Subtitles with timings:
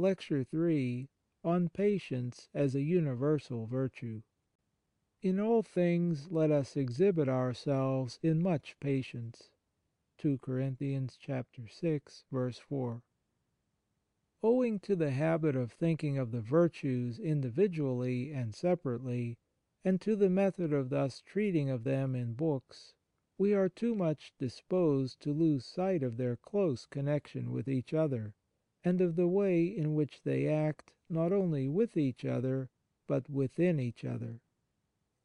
[0.00, 1.08] LECTURE III
[1.42, 4.22] ON PATIENCE AS A UNIVERSAL VIRTUE
[5.22, 9.50] In all things let us exhibit ourselves in much patience.
[10.18, 10.72] 2 Cor.
[11.68, 12.24] 6.
[12.30, 13.02] 4.
[14.44, 19.36] Owing to the habit of thinking of the virtues individually and separately,
[19.84, 22.94] and to the method of thus treating of them in books,
[23.36, 28.36] we are too much disposed to lose sight of their close connection with each other,
[28.88, 32.70] and of the way in which they act not only with each other
[33.06, 34.40] but within each other.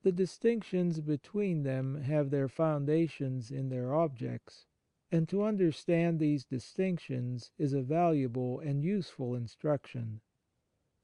[0.02, 4.66] The distinctions between them have their foundations in their objects,
[5.14, 10.20] and to understand these distinctions is a valuable and useful instruction.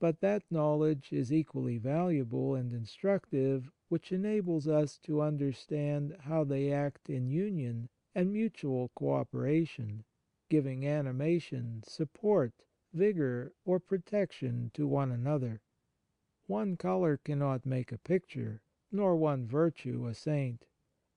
[0.02, 6.74] But that knowledge is equally valuable and instructive which enables us to understand how they
[6.74, 10.04] act in union and mutual co operation
[10.50, 12.52] giving animation, support,
[12.94, 15.62] vigour, or protection to one another.
[16.48, 20.66] One colour cannot make a picture, nor one virtue a saint.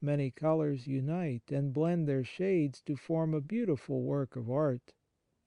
[0.02, 4.92] Many colours unite and blend their shades to form a beautiful work of art,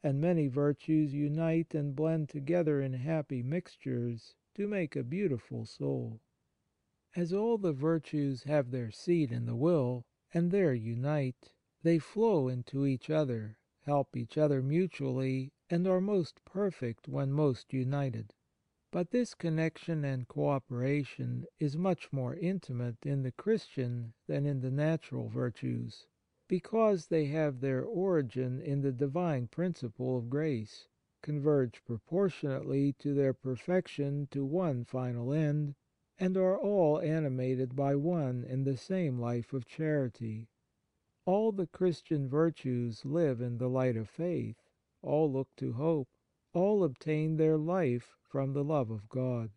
[0.02, 6.22] and many virtues unite and blend together in happy mixtures to make a beautiful soul.
[7.16, 11.52] As all the virtues have their seat in the will, and there unite,
[11.84, 17.72] they flow into each other, help each other mutually, and are most perfect when most
[17.72, 18.34] united.
[18.92, 24.62] But this connection and co operation is much more intimate in the Christian than in
[24.62, 26.08] the natural virtues,
[26.48, 30.88] because they have their origin in the divine principle of grace,
[31.22, 35.76] converge proportionately to their perfection to one final end,
[36.18, 40.48] and are all animated by one and the same life of charity.
[41.26, 44.70] All the Christian virtues live in the light of faith,
[45.02, 46.10] all look to hope,
[46.54, 49.50] all obtain their life from the love of God.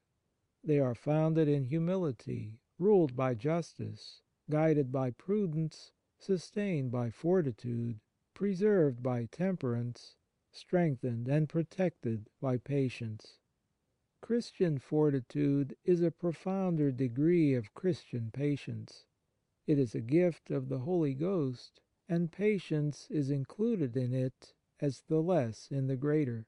[0.65, 8.01] They are founded in humility, ruled by justice, guided by prudence, sustained by fortitude,
[8.33, 10.17] preserved by temperance,
[10.51, 13.41] strengthened and protected by patience.
[14.23, 19.05] Christian fortitude is a profounder degree of Christian patience.
[19.69, 25.03] It is a gift of the Holy Ghost, and patience is included in it as
[25.03, 26.47] the less in the greater.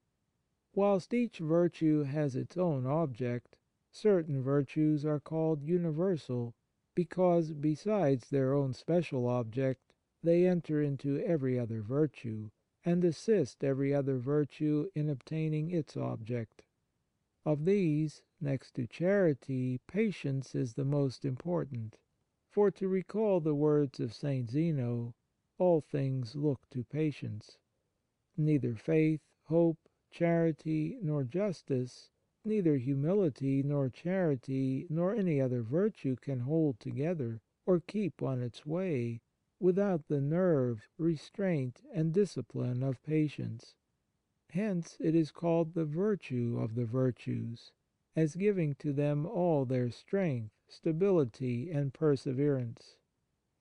[0.74, 3.58] Whilst each virtue has its own object,
[3.92, 6.54] certain virtues are called universal,
[6.94, 9.92] because, besides their own special object,
[10.22, 12.48] they enter into every other virtue,
[12.86, 16.62] and assist every other virtue in obtaining its object.
[17.44, 21.98] Of these, next to charity, patience is the most important.
[22.50, 24.50] For, to recall the words of St.
[24.50, 25.14] Zeno,
[25.56, 27.58] all things look to patience.
[28.36, 29.78] Neither faith, hope,
[30.10, 32.10] charity, nor justice,
[32.44, 38.66] neither humility, nor charity, nor any other virtue can hold together, or keep on its
[38.66, 39.20] way,
[39.60, 43.76] without the nerve, restraint, and discipline of patience.
[44.48, 47.70] Hence it is called the virtue of the virtues,
[48.16, 52.96] as giving to them all their strength stability, and perseverance.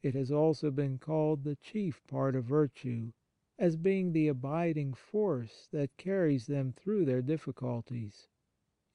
[0.04, 3.12] It has also been called the chief part of virtue,
[3.58, 8.28] as being the abiding force that carries them through their difficulties.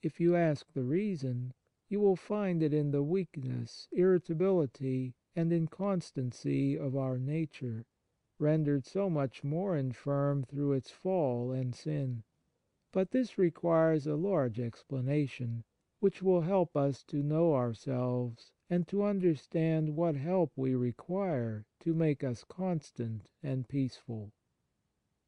[0.01, 1.55] If you ask the reason,
[1.89, 7.85] you will find it in the weakness, irritability, and inconstancy of our nature,
[8.39, 12.23] rendered so much more infirm through its fall and sin.
[12.95, 15.65] But this requires a large explanation
[15.99, 21.93] which will help us to know ourselves and to understand what help we require to
[21.93, 24.31] make us constant and peaceful.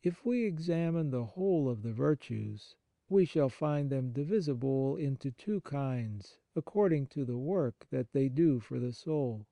[0.00, 2.76] If we examine the whole of the virtues,
[3.08, 8.60] we shall find them divisible into two kinds, according to the work that they do
[8.60, 9.44] for the soul.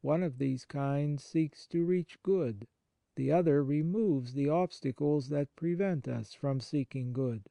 [0.00, 2.66] One of these kinds seeks to reach good,
[3.16, 7.48] the other removes the obstacles that prevent us from seeking good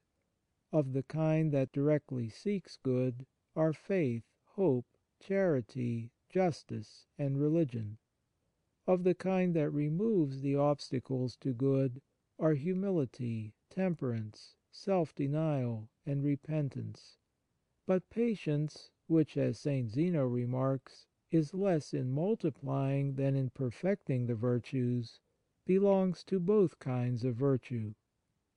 [0.74, 3.26] of the kind that directly seeks good
[3.56, 4.86] are faith, hope,
[5.20, 7.98] charity, justice, and religion.
[8.88, 12.02] Of the kind that removes the obstacles to good
[12.40, 17.18] are humility, temperance, self denial, and repentance.
[17.86, 19.90] But patience, which, as St.
[19.90, 25.20] Zeno remarks, is less in multiplying than in perfecting the virtues,
[25.66, 27.94] belongs to both kinds of virtue.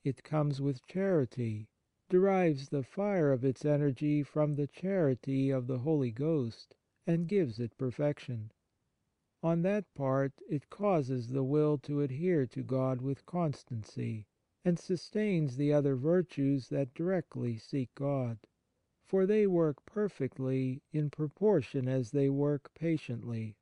[0.04, 1.68] It comes with charity,
[2.08, 6.74] derives the fire of its energy from the charity of the Holy Ghost,
[7.06, 8.50] and gives it perfection.
[9.42, 14.26] On that part it causes the will to adhere to God with constancy,
[14.64, 18.38] and sustains the other virtues that directly seek God,
[19.02, 23.56] for they work perfectly in proportion as they work patiently.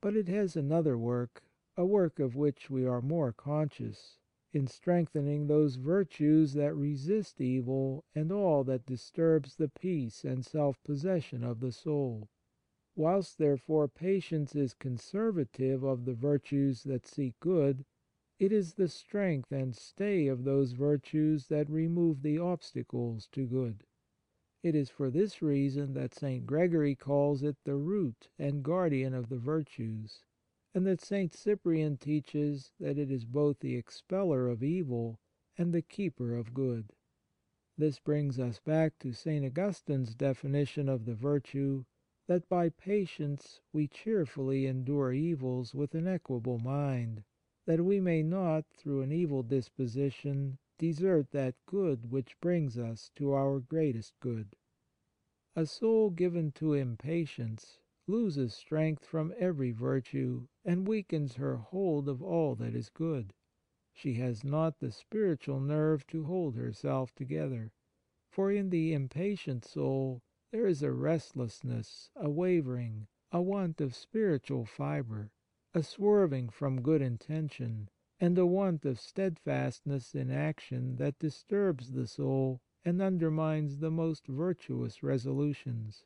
[0.00, 1.42] But it has another work,
[1.76, 4.18] a work of which we are more conscious,
[4.52, 10.80] in strengthening those virtues that resist evil and all that disturbs the peace and self
[10.84, 12.28] possession of the soul.
[12.94, 17.84] Whilst, therefore, patience is conservative of the virtues that seek good,
[18.38, 23.82] it is the strength and stay of those virtues that remove the obstacles to good.
[24.62, 26.46] It is for this reason that St.
[26.46, 30.22] Gregory calls it the root and guardian of the virtues,
[30.74, 31.32] and that St.
[31.32, 35.20] Cyprian teaches that it is both the expeller of evil
[35.56, 36.92] and the keeper of good.
[37.78, 39.44] This brings us back to St.
[39.44, 41.84] Augustine's definition of the virtue
[42.26, 47.22] that by patience we cheerfully endure evils with an equable mind,
[47.66, 53.32] that we may not, through an evil disposition, desert that good which brings us to
[53.32, 54.56] our greatest good.
[55.54, 62.22] A soul given to impatience loses strength from every virtue and weakens her hold of
[62.22, 63.32] all that is good.
[63.92, 67.72] She has not the spiritual nerve to hold herself together,
[68.28, 70.20] for in the impatient soul
[70.50, 75.30] there is a restlessness, a wavering, a want of spiritual fibre,
[75.72, 77.88] a swerving from good intention,
[78.20, 84.26] and a want of steadfastness in action that disturbs the soul and undermines the most
[84.26, 86.04] virtuous resolutions.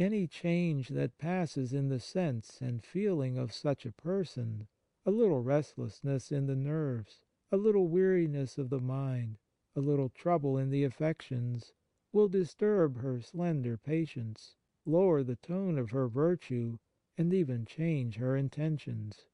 [0.00, 4.68] Any change that passes in the sense and feeling of such a person,
[5.04, 9.38] a little restlessness in the nerves, a little weariness of the mind,
[9.74, 11.72] a little trouble in the affections,
[12.12, 14.54] will disturb her slender patience,
[14.86, 16.78] lower the tone of her virtue,
[17.16, 19.26] and even change her intentions.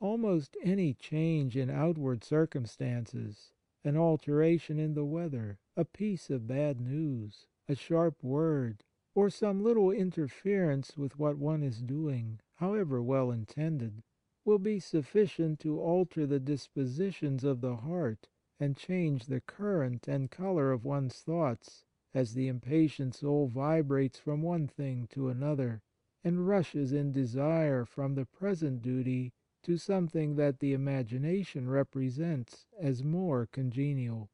[0.00, 3.52] Almost any change in outward circumstances,
[3.84, 8.82] an alteration in the weather, a piece of bad news, a sharp word,
[9.14, 14.02] or some little interference with what one is doing, however well intended,
[14.44, 18.28] will be sufficient to alter the dispositions of the heart
[18.58, 21.84] and change the current and colour of one's thoughts
[22.14, 25.82] as the impatient soul vibrates from one thing to another,
[26.24, 33.04] and rushes in desire from the present duty to something that the imagination represents as
[33.04, 34.30] more congenial.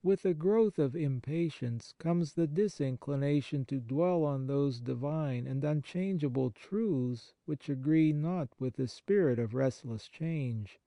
[0.00, 6.52] With the growth of impatience comes the disinclination to dwell on those divine and unchangeable
[6.52, 10.78] truths which agree not with the spirit of restless change,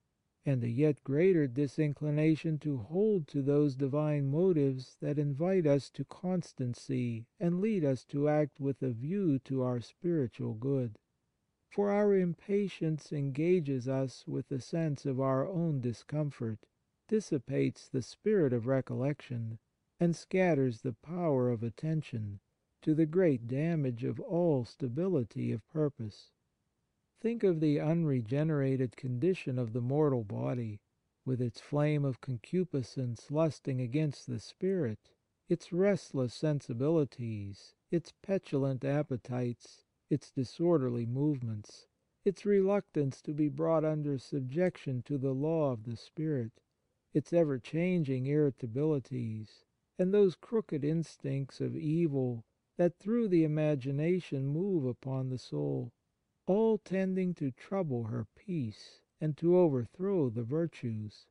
[0.45, 6.05] and a yet greater disinclination to hold to those divine motives that invite us to
[6.05, 10.97] constancy and lead us to act with a view to our spiritual good.
[11.69, 16.65] For our impatience engages us with the sense of our own discomfort,
[17.11, 19.59] dissipates the spirit of recollection,
[19.99, 22.39] and scatters the power of attention,
[22.81, 26.31] to the great damage of all stability of purpose.
[27.19, 30.79] Think of the unregenerated condition of the mortal body,
[31.25, 35.11] with its flame of concupiscence lusting against the spirit,
[35.49, 41.87] its restless sensibilities, its petulant appetites, its disorderly movements,
[42.23, 46.53] its reluctance to be brought under subjection to the law of the spirit,
[47.13, 49.65] its ever changing irritabilities,
[49.99, 52.45] and those crooked instincts of evil
[52.77, 55.91] that through the imagination move upon the soul
[56.47, 61.27] all tending to trouble her peace and to overthrow the virtues.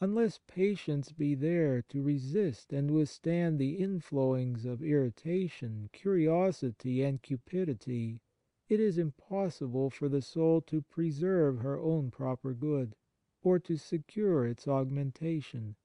[0.00, 8.20] Unless patience be there to resist and withstand the inflowings of irritation, curiosity, and cupidity,
[8.68, 12.94] it is impossible for the soul to preserve her own proper good,
[13.42, 15.76] or to secure its augmentation.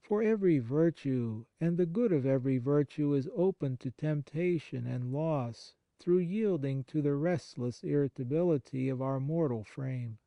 [0.00, 5.74] For every virtue and the good of every virtue is open to temptation and loss
[5.98, 10.18] through yielding to the restless irritability of our mortal frame.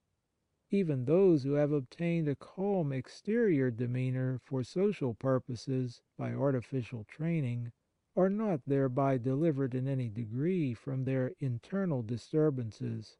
[0.69, 7.71] Even those who have obtained a calm exterior demeanour for social purposes by artificial training
[8.15, 13.17] are not thereby delivered in any degree from their internal disturbances.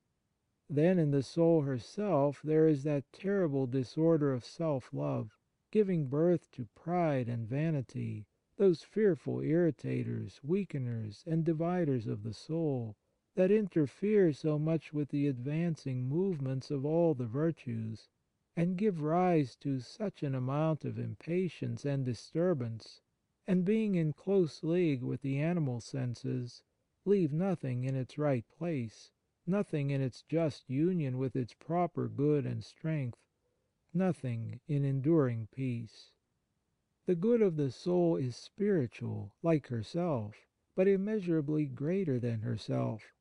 [0.73, 5.37] Then in the soul herself there is that terrible disorder of self love,
[5.69, 8.25] giving birth to pride and vanity,
[8.55, 12.95] those fearful irritators, weakeners, and dividers of the soul,
[13.35, 18.07] that interfere so much with the advancing movements of all the virtues,
[18.55, 23.01] and give rise to such an amount of impatience and disturbance,
[23.45, 26.63] and being in close league with the animal senses,
[27.03, 29.11] leave nothing in its right place,
[29.47, 33.17] nothing in its just union with its proper good and strength,
[33.93, 36.11] nothing in enduring peace.
[37.07, 43.11] The good of the soul is spiritual, like herself, but immeasurably greater than herself.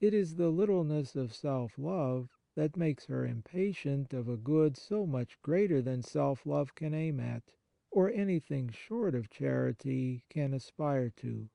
[0.00, 5.06] It is the littleness of self love that makes her impatient of a good so
[5.06, 7.42] much greater than self love can aim at,
[7.90, 11.48] or anything short of charity can aspire to.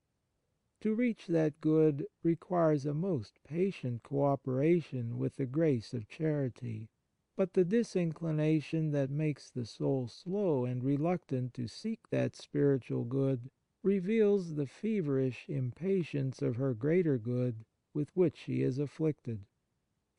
[0.84, 6.90] To reach that good requires a most patient co operation with the grace of charity,
[7.38, 13.50] but the disinclination that makes the soul slow and reluctant to seek that spiritual good
[13.82, 17.64] reveals the feverish impatience of her greater good
[17.94, 19.46] with which she is afflicted.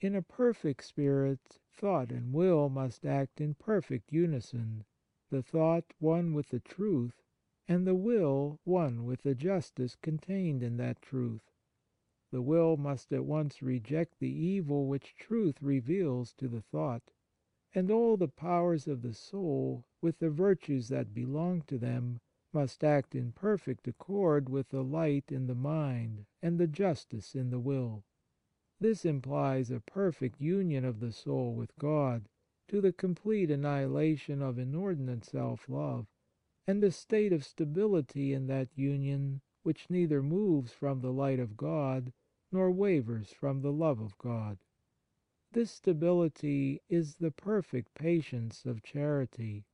[0.01, 4.87] In a perfect spirit, thought and will must act in perfect unison,
[5.29, 7.23] the thought one with the truth,
[7.67, 11.51] and the will one with the justice contained in that truth.
[12.31, 17.13] The will must at once reject the evil which truth reveals to the thought,
[17.75, 22.21] and all the powers of the soul, with the virtues that belong to them,
[22.53, 27.51] must act in perfect accord with the light in the mind and the justice in
[27.51, 28.05] the will.
[28.79, 32.29] This implies a perfect union of the soul with God,
[32.69, 36.07] to the complete annihilation of inordinate self love,
[36.67, 41.57] and a state of stability in that union which neither moves from the light of
[41.57, 42.13] God
[42.53, 44.59] nor wavers from the love of God.
[45.53, 49.65] This stability is the perfect patience of charity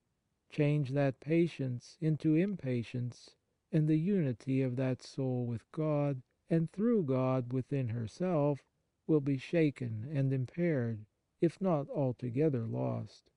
[0.50, 3.36] Change that patience into impatience,
[3.70, 8.64] and the unity of that soul with God and through God within herself
[9.06, 11.06] will be shaken and impaired,
[11.40, 13.30] if not altogether lost.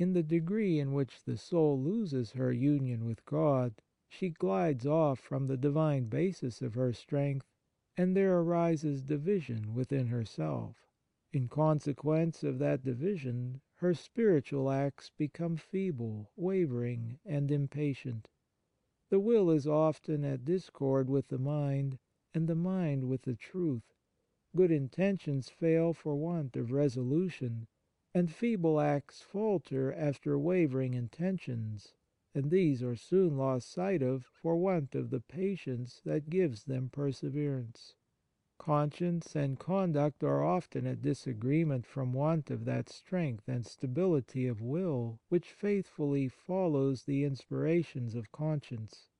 [0.00, 5.18] In the degree in which the soul loses her union with God, she glides off
[5.18, 7.48] from the divine basis of her strength,
[7.96, 10.76] and there arises division within herself.
[11.32, 18.28] In consequence of that division, her spiritual acts become feeble, wavering, and impatient.
[19.10, 21.98] The will is often at discord with the mind,
[22.32, 23.94] and the mind with the truth.
[24.54, 27.66] Good intentions fail for want of resolution,
[28.18, 31.94] and feeble acts falter after wavering intentions,
[32.34, 36.90] and these are soon lost sight of for want of the patience that gives them
[36.90, 37.94] perseverance.
[38.58, 44.60] Conscience and conduct are often at disagreement from want of that strength and stability of
[44.60, 49.10] will which faithfully follows the inspirations of conscience.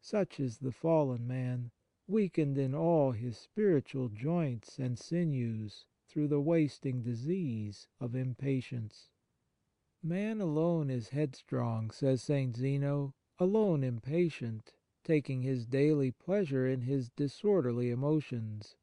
[0.00, 1.70] Such is the fallen man,
[2.08, 9.10] weakened in all his spiritual joints and sinews through the wasting disease of impatience.
[10.00, 12.56] Man alone is headstrong, says St.
[12.56, 18.76] Zeno, alone impatient, taking his daily pleasure in his disorderly emotions.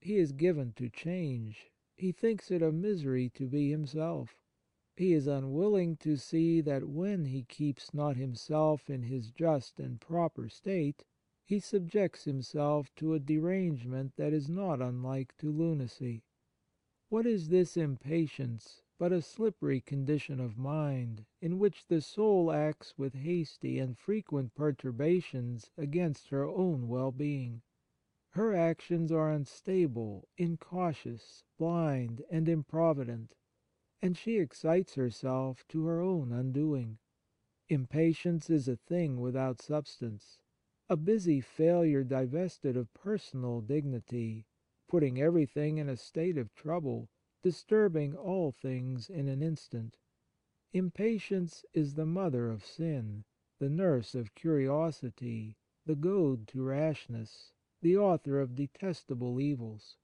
[0.00, 1.70] He is given to change.
[1.98, 4.40] He thinks it a misery to be himself.
[4.96, 10.00] He is unwilling to see that when he keeps not himself in his just and
[10.00, 11.04] proper state,
[11.44, 16.22] he subjects himself to a derangement that is not unlike to lunacy.
[17.10, 22.96] What is this impatience but a slippery condition of mind, in which the soul acts
[22.96, 27.62] with hasty and frequent perturbations against her own well being.
[28.30, 33.34] Her actions are unstable, incautious, blind, and improvident,
[34.00, 36.98] and she excites herself to her own undoing.
[37.68, 40.38] Impatience is a thing without substance,
[40.88, 44.46] a busy failure divested of personal dignity,
[44.90, 47.08] putting everything in a state of trouble
[47.44, 49.96] disturbing all things in an instant.
[50.72, 53.22] Impatience is the mother of sin,
[53.60, 55.56] the nurse of curiosity,
[55.86, 59.96] the goad to rashness, the author of detestable evils.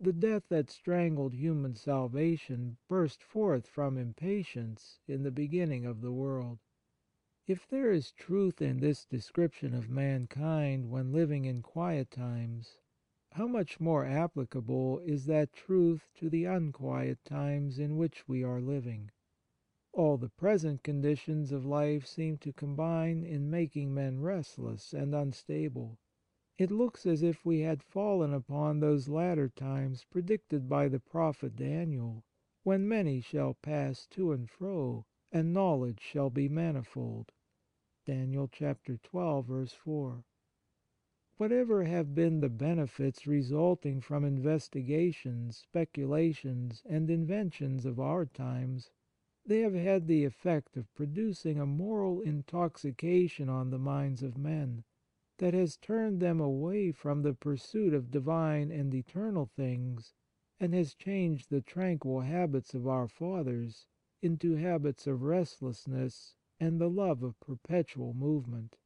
[0.00, 6.12] The death that strangled human salvation burst forth from impatience in the beginning of the
[6.12, 6.60] world.
[7.48, 12.78] If there is truth in this description of mankind when living in quiet times,
[13.34, 18.60] how much more applicable is that truth to the unquiet times in which we are
[18.60, 19.10] living.
[19.92, 25.98] All the present conditions of life seem to combine in making men restless and unstable.
[26.58, 31.56] It looks as if we had fallen upon those latter times predicted by the prophet
[31.56, 32.22] Daniel,
[32.62, 37.32] when many shall pass to and fro, and knowledge shall be manifold.
[38.06, 38.32] (Dan.
[38.32, 39.70] 12.
[39.72, 40.24] 4.)
[41.36, 48.92] Whatever have been the benefits resulting from investigations, speculations, and inventions of our times,
[49.44, 54.84] they have had the effect of producing a moral intoxication on the minds of men,
[55.38, 60.14] that has turned them away from the pursuit of divine and eternal things,
[60.60, 63.88] and has changed the tranquil habits of our fathers
[64.22, 68.76] into habits of restlessness and the love of perpetual movement.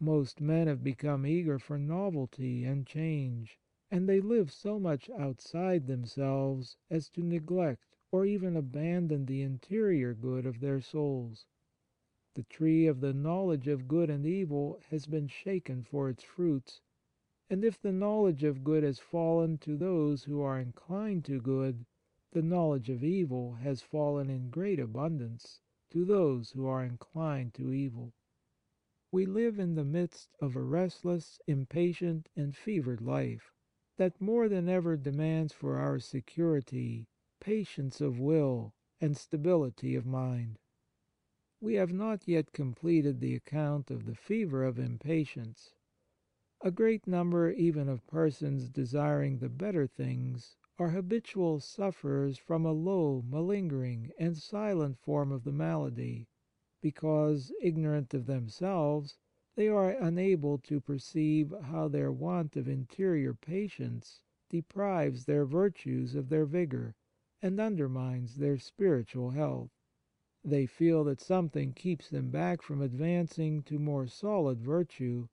[0.00, 3.60] Most men have become eager for novelty and change,
[3.92, 10.12] and they live so much outside themselves as to neglect or even abandon the interior
[10.12, 11.46] good of their souls.
[12.34, 16.80] The tree of the knowledge of good and evil has been shaken for its fruits,
[17.48, 21.86] and if the knowledge of good has fallen to those who are inclined to good,
[22.32, 25.60] the knowledge of evil has fallen in great abundance
[25.90, 28.12] to those who are inclined to evil.
[29.14, 33.52] We live in the midst of a restless, impatient, and fevered life,
[33.96, 37.06] that more than ever demands for our security
[37.38, 40.58] patience of will and stability of mind.
[41.60, 45.74] We have not yet completed the account of the fever of impatience.
[46.62, 52.72] A great number even of persons desiring the better things are habitual sufferers from a
[52.72, 56.26] low, malingering, and silent form of the malady,
[56.84, 59.16] because, ignorant of themselves,
[59.54, 66.28] they are unable to perceive how their want of interior patience deprives their virtues of
[66.28, 66.94] their vigour,
[67.40, 69.70] and undermines their spiritual health.
[70.44, 75.28] They feel that something keeps them back from advancing to more solid virtue,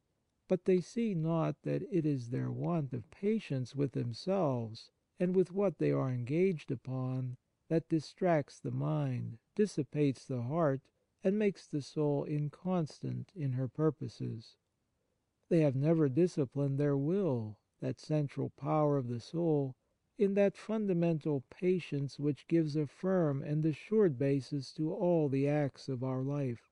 [0.48, 4.90] but they see not that it is their want of patience with themselves
[5.20, 7.36] and with what they are engaged upon
[7.68, 10.80] that distracts the mind, dissipates the heart,
[11.24, 14.56] and makes the soul inconstant in her purposes.
[15.50, 19.76] They have never disciplined their will, that central power of the soul,
[20.18, 25.88] in that fundamental patience which gives a firm and assured basis to all the acts
[25.88, 26.72] of our life.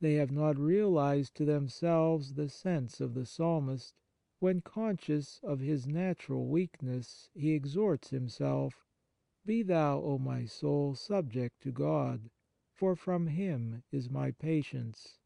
[0.00, 3.94] They have not realized to themselves the sense of the psalmist,
[4.38, 8.84] when, conscious of his natural weakness, he exhorts himself,"
[9.46, 12.30] Be thou, O my soul, subject to God,
[12.74, 15.18] for from Him is my patience."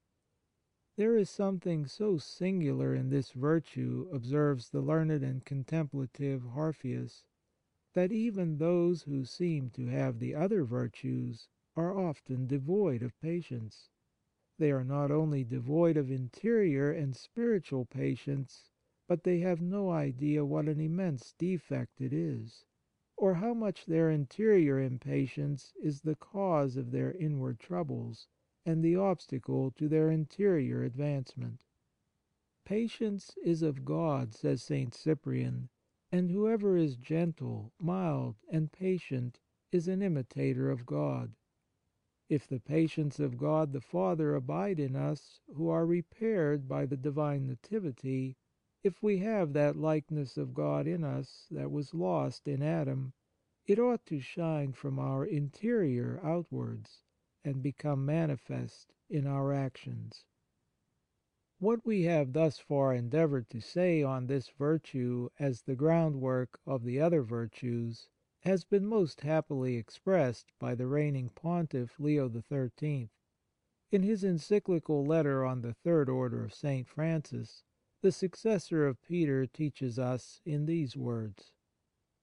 [0.97, 7.25] There is something so singular in this virtue, observes the learned and contemplative Harphius,
[7.95, 13.89] that even those who seem to have the other virtues are often devoid of patience.
[14.59, 18.71] They are not only devoid of interior and spiritual patience,
[19.07, 22.67] but they have no idea what an immense defect it is,
[23.19, 28.29] or how much their interior impatience is the cause of their inward troubles,
[28.65, 31.65] and the obstacle to their interior advancement.
[32.65, 34.95] Patience is of God, says St.
[34.95, 35.69] Cyprian,
[36.13, 39.41] and whoever is gentle, mild, and patient
[39.73, 41.35] is an imitator of God.
[42.29, 46.97] If the patience of God the Father abide in us, who are repaired by the
[46.97, 48.37] Divine Nativity,
[48.85, 53.13] if we have that likeness of God in us that was lost in Adam,
[53.67, 57.03] it ought to shine from our interior outwards,
[57.45, 60.25] and become manifest in our actions.
[61.59, 66.85] What we have thus far endeavoured to say on this virtue as the groundwork of
[66.85, 68.09] the other virtues
[68.43, 73.11] has been most happily expressed by the reigning Pontiff Leo XIII.
[73.91, 76.87] In his encyclical letter on the Third Order of St.
[76.87, 77.65] Francis,
[78.01, 81.51] the successor of Peter teaches us in these words: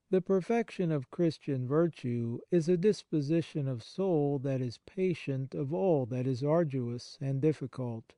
[0.10, 6.06] "The perfection of Christian virtue is a disposition of soul that is patient of all
[6.06, 8.16] that is arduous and difficult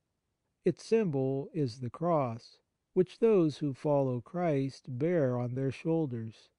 [0.67, 2.59] its symbol is the cross,
[2.93, 6.49] which those who follow Christ bear on their shoulders.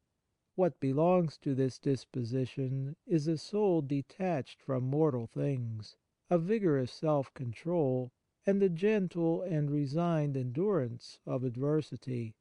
[0.55, 5.99] What belongs to this disposition is a soul detached from mortal things,
[6.31, 8.13] a vigorous self control,
[8.49, 12.35] and a gentle and resigned endurance of adversity.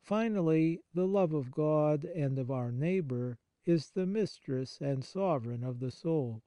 [0.00, 5.80] Finally, the love of God and of our neighbour is the mistress and sovereign of
[5.80, 6.42] the soul.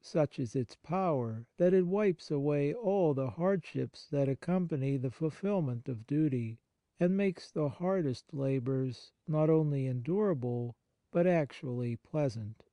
[0.00, 5.86] Such is its power that it wipes away all the hardships that accompany the fulfilment
[5.86, 6.58] of duty,
[6.98, 10.74] and makes the hardest labours not only endurable,
[11.10, 12.64] but actually pleasant.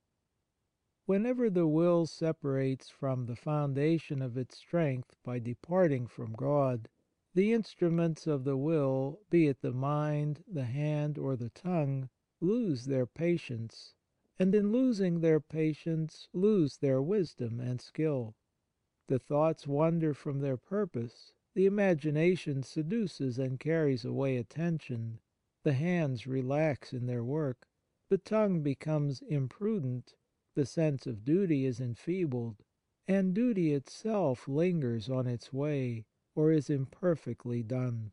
[1.09, 6.87] Whenever the will separates from the foundation of its strength by departing from God,
[7.33, 12.85] the instruments of the will, be it the mind, the hand, or the tongue, lose
[12.85, 13.95] their patience
[14.37, 18.35] and in losing their patience lose their wisdom and skill.
[19.07, 25.21] The thoughts wander from their purpose, the imagination seduces and carries away attention,
[25.63, 27.67] the hands relax in their work,
[28.09, 30.13] the tongue becomes imprudent,
[30.55, 32.63] the sense of duty is enfeebled,
[33.07, 38.11] and duty itself lingers on its way, or is imperfectly done.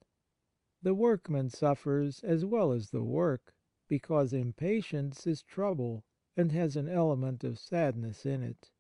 [0.83, 3.55] The workman suffers as well as the work,
[3.89, 6.05] because impatience is trouble,
[6.37, 8.71] and has an element of sadness in it.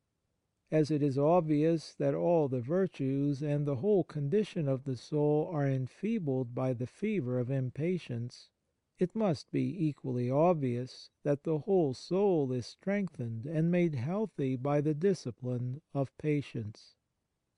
[0.70, 5.48] As it is obvious that all the virtues and the whole condition of the soul
[5.52, 8.50] are enfeebled by the fever of impatience,
[8.98, 14.80] it must be equally obvious that the whole soul is strengthened and made healthy by
[14.80, 16.94] the discipline of patience.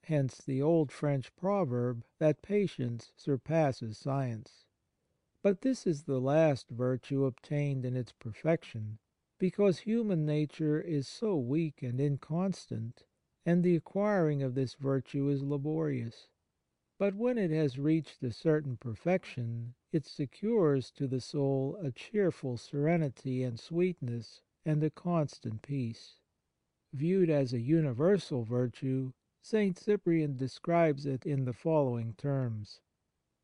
[0.04, 4.64] Hence the old French proverb that patience surpasses science.
[5.42, 8.98] But this is the last virtue obtained in its perfection,
[9.38, 13.04] because human nature is so weak and inconstant,
[13.46, 16.28] and the acquiring of this virtue is laborious.
[16.98, 22.56] But when it has reached a certain perfection, it secures to the soul a cheerful
[22.56, 26.20] serenity and sweetness, and a constant peace.
[26.92, 29.78] Viewed as a universal virtue, St.
[29.78, 32.80] Cyprian describes it in the following terms: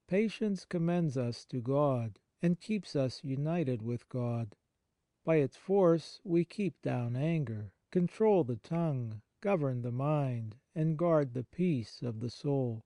[0.07, 4.55] Patience commends us to God, and keeps us united with God.
[5.25, 11.33] By its force we keep down anger, control the tongue, govern the mind, and guard
[11.33, 12.85] the peace of the soul.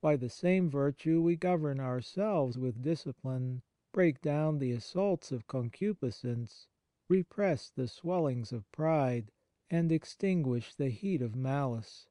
[0.00, 6.68] By the same virtue we govern ourselves with discipline, break down the assaults of concupiscence,
[7.08, 9.32] repress the swellings of pride,
[9.68, 12.06] and extinguish the heat of malice.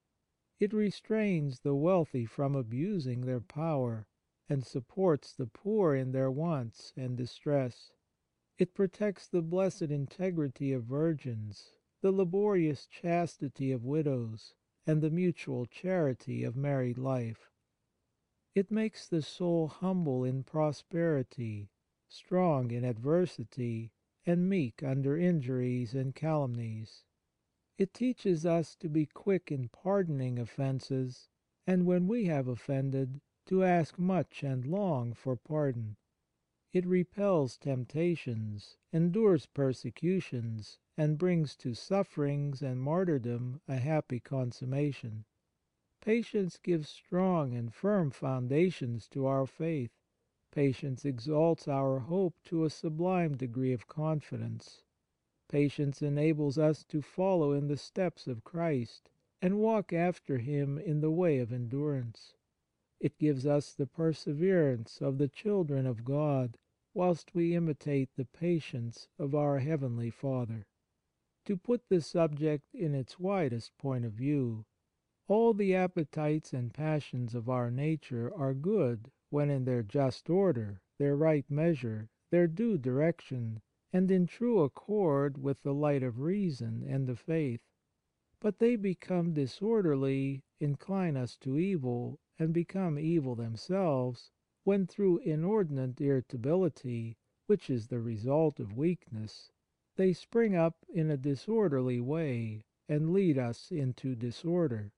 [0.60, 4.06] It restrains the wealthy from abusing their power,
[4.50, 7.94] and supports the poor in their wants and distress.
[8.58, 11.72] It protects the blessed integrity of virgins,
[12.02, 17.50] the laborious chastity of widows, and the mutual charity of married life.
[18.58, 21.70] It makes the soul humble in prosperity,
[22.10, 23.92] strong in adversity,
[24.26, 27.04] and meek under injuries and calumnies.
[27.78, 31.30] It teaches us to be quick in pardoning offences,
[31.68, 35.96] and when we have offended, to ask much and long for pardon.
[36.74, 45.26] It repels temptations, endures persecutions, and brings to sufferings and martyrdom a happy consummation.
[46.08, 49.92] Patience gives strong and firm foundations to our faith.
[50.54, 54.84] Patience exalts our hope to a sublime degree of confidence.
[55.50, 59.10] Patience enables us to follow in the steps of Christ,
[59.42, 62.36] and walk after Him in the way of endurance.
[63.02, 66.58] It gives us the perseverance of the children of God,
[66.94, 70.68] whilst we imitate the patience of our heavenly Father.
[71.48, 74.64] To put the subject in its widest point of view,
[75.30, 80.82] all the appetites and passions of our nature are good when in their just order,
[80.98, 83.62] their right measure, their due direction,
[83.92, 87.62] and in true accord with the light of reason and of faith.
[88.40, 94.32] But they become disorderly, incline us to evil, and become evil themselves,
[94.64, 99.52] when through inordinate irritability, which is the result of weakness,
[99.98, 104.94] they spring up in a disorderly way, and lead us into disorder.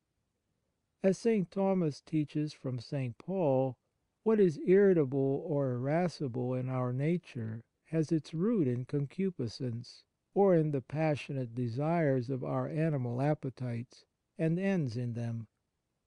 [1.02, 1.50] As St.
[1.50, 3.18] Thomas teaches from St.
[3.18, 3.78] Paul,
[4.24, 10.72] what is irritable or irascible in our nature has its root in concupiscence, or in
[10.72, 14.04] the passionate desires of our animal appetites,
[14.38, 15.48] and ends in them.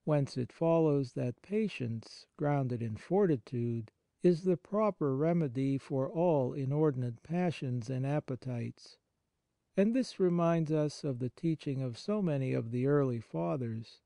[0.05, 3.91] Whence it follows that patience, grounded in fortitude,
[4.23, 8.99] is the proper remedy for all inordinate passions and appetites.
[9.75, 14.03] And this reminds us of the teaching of so many of the early Fathers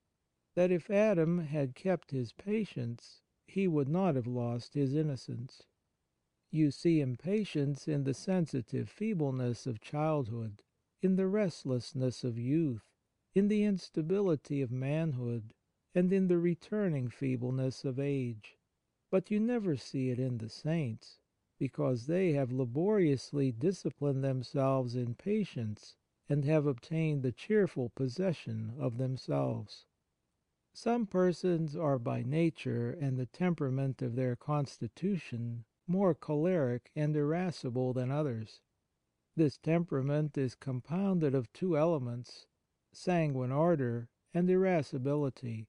[0.57, 5.63] that if Adam had kept his patience, he would not have lost his innocence.
[6.51, 10.63] You see impatience in the sensitive feebleness of childhood,
[11.03, 12.89] in the restlessness of youth,
[13.35, 15.53] in the instability of manhood,
[15.95, 18.57] and in the returning feebleness of age.
[19.11, 21.19] But you never see it in the saints,
[21.59, 25.97] because they have laboriously disciplined themselves in patience
[26.29, 29.85] and have obtained the cheerful possession of themselves.
[30.79, 37.95] Some persons are by nature and the temperament of their constitution more choleric and irascible
[37.95, 38.61] than others.
[39.35, 42.47] This temperament is compounded of two elements,
[42.93, 45.67] sanguine ardour and irascibility.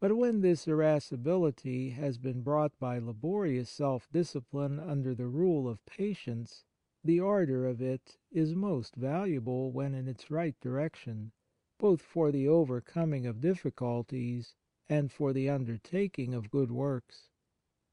[0.00, 5.86] But when this irascibility has been brought by laborious self discipline under the rule of
[5.86, 6.66] patience,
[7.02, 11.32] the ardour of it is most valuable when in its right direction
[11.78, 14.54] both for the overcoming of difficulties
[14.88, 17.28] and for the undertaking of good works.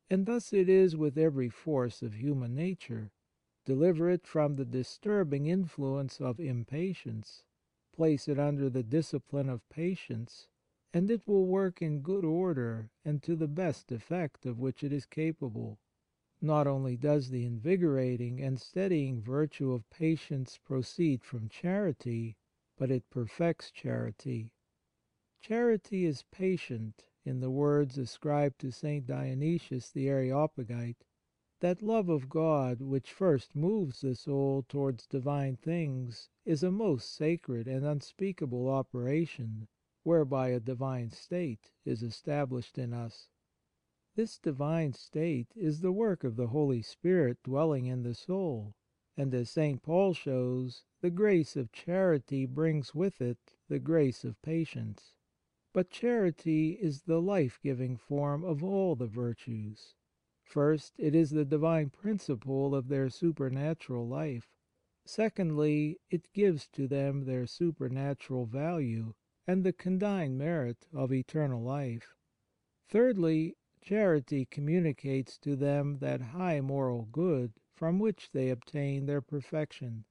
[0.10, 3.12] And thus it is with every force of human nature.
[3.66, 7.44] Deliver it from the disturbing influence of impatience,
[7.96, 10.48] place it under the discipline of patience,
[10.94, 14.92] and it will work in good order and to the best effect of which it
[14.92, 15.78] is capable.
[16.42, 22.38] Not only does the invigorating and steadying virtue of patience proceed from charity,
[22.80, 24.54] but it perfects charity.
[25.42, 29.06] Charity is patient, in the words ascribed to St.
[29.06, 31.04] Dionysius the Areopagite.
[31.60, 37.14] That love of God which first moves the soul towards Divine things is a most
[37.14, 39.68] sacred and unspeakable operation,
[40.04, 43.28] whereby a Divine state is established in us.
[44.16, 48.74] This Divine state is the work of the Holy Spirit dwelling in the soul,
[49.20, 49.84] and, as St.
[49.84, 55.14] Paul shows, the grace of charity brings with it the grace of patience.
[55.74, 59.96] But charity is the life giving form of all the virtues.
[60.42, 64.48] First, it is the divine principle of their supernatural life.
[65.06, 72.16] Secondly, it gives to them their supernatural value and the condign merit of eternal life.
[72.88, 80.04] Thirdly, charity communicates to them that high moral good from which they obtain their perfection.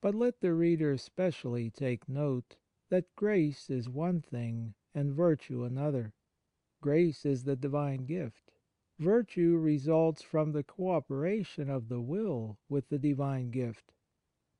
[0.00, 2.54] But let the reader specially take note
[2.90, 6.12] that grace is one thing and virtue another.
[6.80, 8.52] Grace is the divine gift.
[9.00, 13.92] Virtue results from the co operation of the will with the divine gift.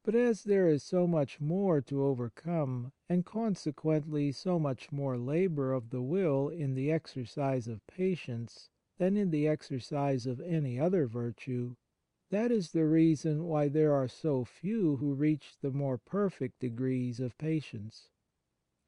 [0.02, 5.72] But as there is so much more to overcome, and consequently so much more labour
[5.72, 11.06] of the will in the exercise of patience than in the exercise of any other
[11.06, 11.76] virtue,
[12.32, 17.20] that is the reason why there are so few who reach the more perfect degrees
[17.20, 18.08] of patience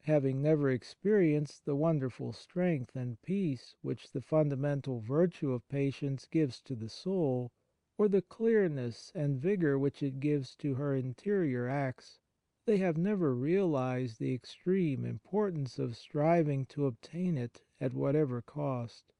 [0.04, 6.60] having never experienced the wonderful strength and peace which the fundamental virtue of patience gives
[6.60, 7.50] to the soul,
[7.96, 12.18] or the clearness and vigour which it gives to her interior acts,
[12.66, 19.13] they have never realized the extreme importance of striving to obtain it at whatever cost.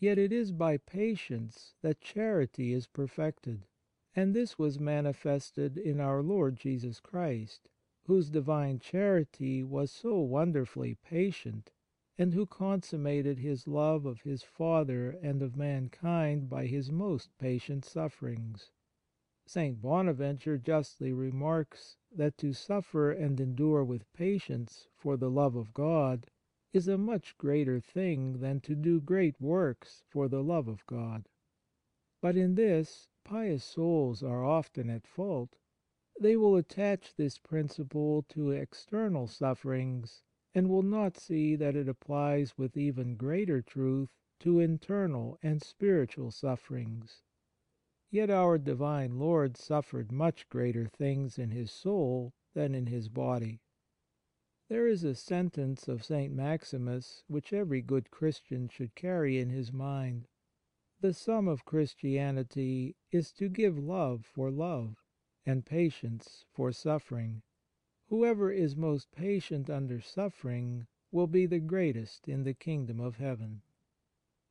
[0.00, 3.66] Yet it is by patience that charity is perfected,
[4.16, 7.68] and this was manifested in our Lord Jesus Christ
[8.10, 11.70] whose divine charity was so wonderfully patient,
[12.18, 17.84] and who consummated His love of His Father and of mankind by His most patient
[17.84, 18.72] sufferings.
[19.46, 19.80] St.
[19.80, 26.26] Bonaventure justly remarks that to suffer and endure with patience for the love of God
[26.72, 31.28] is a much greater thing than to do great works for the love of God.
[32.20, 35.56] But in this pious souls are often at fault
[36.20, 40.22] they will attach this principle to external sufferings,
[40.54, 46.30] and will not see that it applies with even greater truth to internal and spiritual
[46.30, 47.22] sufferings.
[48.10, 53.62] Yet our Divine Lord suffered much greater things in His soul than in His body.
[54.70, 56.32] There is a sentence of St.
[56.32, 60.28] Maximus which every good Christian should carry in his mind.
[61.00, 65.02] The sum of Christianity is to give love for love
[65.44, 67.42] and patience for suffering.
[68.10, 73.62] Whoever is most patient under suffering will be the greatest in the kingdom of heaven.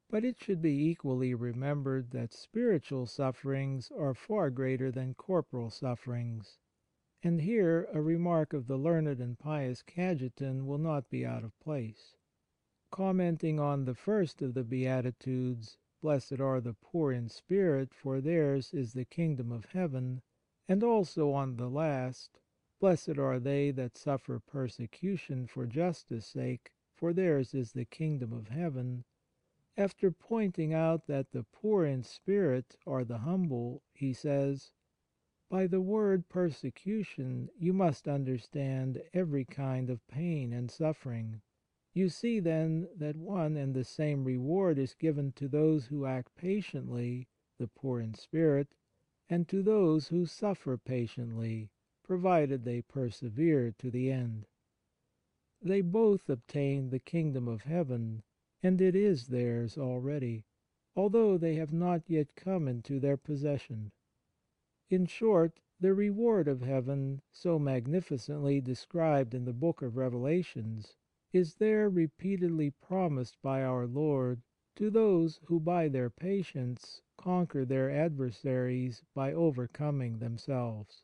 [0.10, 6.58] But it should be equally remembered that spiritual sufferings are far greater than corporal sufferings.
[7.22, 11.60] And here a remark of the learned and pious Cajetan will not be out of
[11.60, 12.16] place.
[12.92, 18.74] Commenting on the first of the Beatitudes, Blessed are the poor in spirit, for theirs
[18.74, 20.22] is the kingdom of heaven,
[20.66, 22.40] and also on the last,
[22.80, 28.48] Blessed are they that suffer persecution for justice sake, for theirs is the kingdom of
[28.48, 29.04] heaven,
[29.76, 34.72] after pointing out that the poor in spirit are the humble, he says,
[35.50, 41.42] By the word persecution you must understand every kind of pain and suffering.
[41.92, 46.36] You see, then, that one and the same reward is given to those who act
[46.36, 48.76] patiently, the poor in spirit,
[49.28, 51.72] and to those who suffer patiently,
[52.04, 54.46] provided they persevere to the end.
[55.64, 58.22] They both obtain the kingdom of heaven,
[58.62, 60.46] and it is theirs already,
[60.96, 63.92] although they have not yet come into their possession.
[64.92, 70.96] In short, the reward of heaven, so magnificently described in the book of Revelations,
[71.32, 74.42] is there repeatedly promised by our Lord
[74.78, 81.04] to those who by their patience conquer their adversaries by overcoming themselves.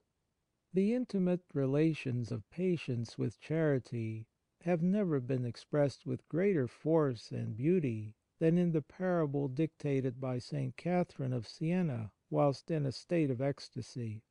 [0.73, 4.25] The intimate relations of patience with charity
[4.61, 10.39] have never been expressed with greater force and beauty than in the parable dictated by
[10.39, 10.75] St.
[10.75, 14.23] Catherine of Siena whilst in a state of ecstasy.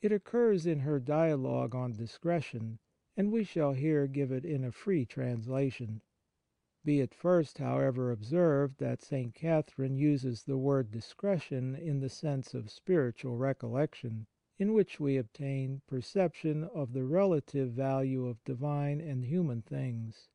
[0.00, 2.80] It occurs in her Dialogue on Discretion,
[3.16, 6.02] and we shall here give it in a free translation.
[6.84, 9.32] Be it first, however, observed that St.
[9.32, 14.26] Catherine uses the word discretion in the sense of spiritual recollection,
[14.58, 20.28] in which we obtain perception of the relative value of divine and human things.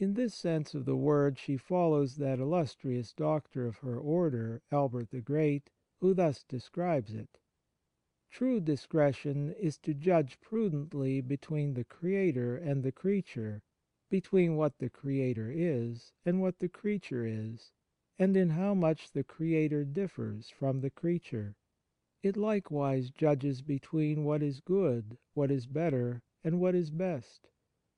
[0.00, 5.10] In this sense of the word she follows that illustrious doctor of her Order, Albert
[5.10, 7.40] the Great, who thus describes it:"
[8.30, 13.64] True discretion is to judge prudently between the Creator and the creature,
[14.08, 17.72] between what the Creator is and what the creature is,
[18.16, 21.56] and in how much the Creator differs from the creature.
[22.22, 27.50] It likewise judges between what is good, what is better, and what is best,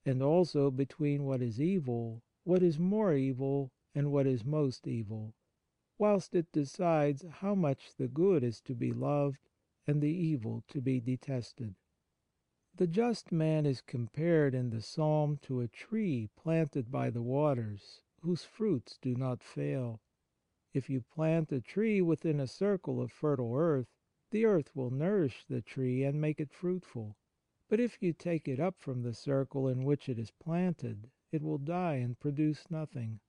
[0.07, 5.35] and also between what is evil, what is more evil, and what is most evil,
[6.01, 9.37] whilst it decides how much the good is to be loved
[9.85, 11.75] and the evil to be detested.
[12.75, 18.01] The just man is compared in the psalm to a tree planted by the waters,
[18.21, 20.01] whose fruits do not fail.
[20.73, 23.85] If you plant a tree within a circle of fertile earth,
[24.31, 27.15] the earth will nourish the tree and make it fruitful.
[27.69, 31.43] But if you take it up from the circle in which it is planted, it
[31.43, 33.19] will die and produce nothing.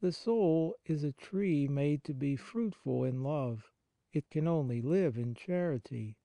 [0.00, 3.72] The soul is a tree made to be fruitful in love.
[4.12, 6.16] It can only live in charity.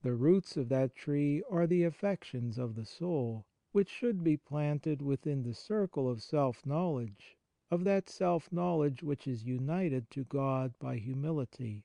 [0.00, 5.02] The roots of that tree are the affections of the soul, which should be planted
[5.02, 7.36] within the circle of self knowledge,
[7.70, 11.84] of that self knowledge which is united to God by humility.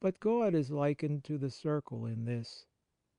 [0.00, 2.66] But God is likened to the circle in this,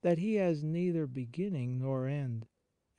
[0.02, 2.47] that He has neither beginning nor end,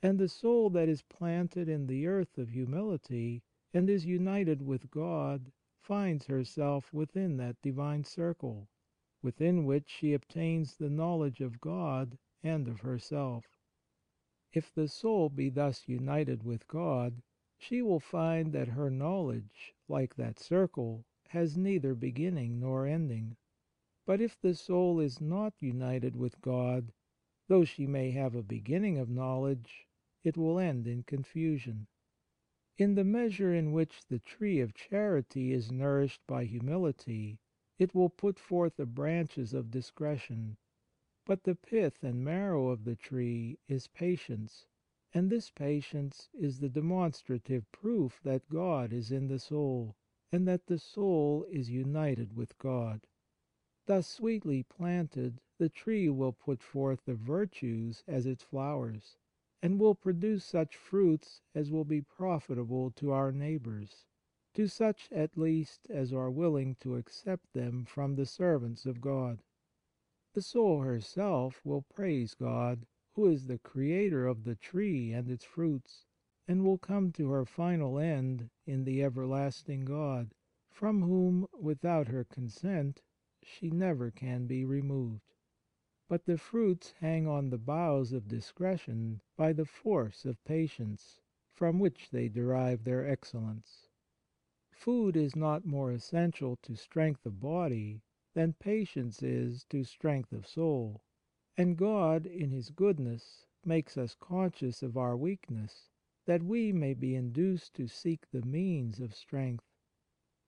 [0.01, 3.43] and the soul that is planted in the earth of humility,
[3.73, 8.67] and is united with God, finds herself within that divine circle
[9.23, 13.45] within which she obtains the knowledge of God and of herself.
[14.51, 17.21] If the soul be thus united with God,
[17.57, 23.37] she will find that her knowledge, like that circle, has neither beginning nor ending.
[24.05, 26.91] But if the soul is not united with God,
[27.47, 29.87] though she may have a beginning of knowledge,
[30.23, 31.87] it will end in confusion.
[32.77, 37.37] In the measure in which the tree of charity is nourished by humility,
[37.77, 40.55] it will put forth the branches of discretion.
[41.25, 44.67] But the pith and marrow of the tree is patience,
[45.13, 49.97] and this patience is the demonstrative proof that God is in the soul,
[50.31, 53.05] and that the soul is united with God.
[53.85, 59.17] Thus sweetly planted, the tree will put forth the virtues as its flowers,
[59.61, 64.05] and will produce such fruits as will be profitable to our neighbours
[64.53, 69.41] to such at least as are willing to accept them from the servants of God.
[70.33, 75.45] The soul herself will praise God, who is the Creator of the tree and its
[75.45, 76.05] fruits,
[76.47, 80.33] and will come to her final end in the everlasting God,
[80.69, 83.01] from whom, without her consent,
[83.41, 85.30] she never can be removed.
[86.11, 91.21] But the fruits hang on the boughs of discretion by the force of patience,
[91.53, 93.87] from which they derive their excellence.
[94.73, 98.01] Food is not more essential to strength of body
[98.33, 101.01] than patience is to strength of soul,
[101.55, 105.87] and God, in His goodness, makes us conscious of our weakness,
[106.25, 109.63] that we may be induced to seek the means of strength.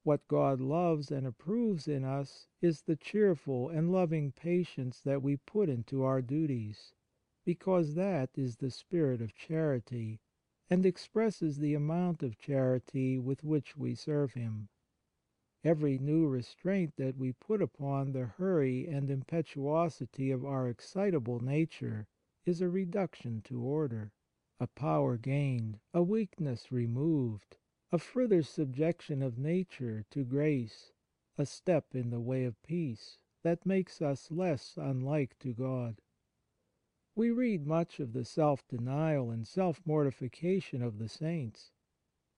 [0.05, 5.37] What God loves and approves in us is the cheerful and loving patience that we
[5.37, 6.93] put into our duties,
[7.45, 10.19] because that is the spirit of charity
[10.69, 14.67] and expresses the amount of charity with which we serve Him.
[15.63, 22.07] Every new restraint that we put upon the hurry and impetuosity of our excitable nature
[22.45, 24.11] is a reduction to order,
[24.59, 27.55] a power gained, a weakness removed,
[27.93, 30.93] a further subjection of nature to grace,
[31.37, 36.01] a step in the way of peace that makes us less unlike to God.
[37.15, 41.69] We read much of the self denial and self mortification of the saints.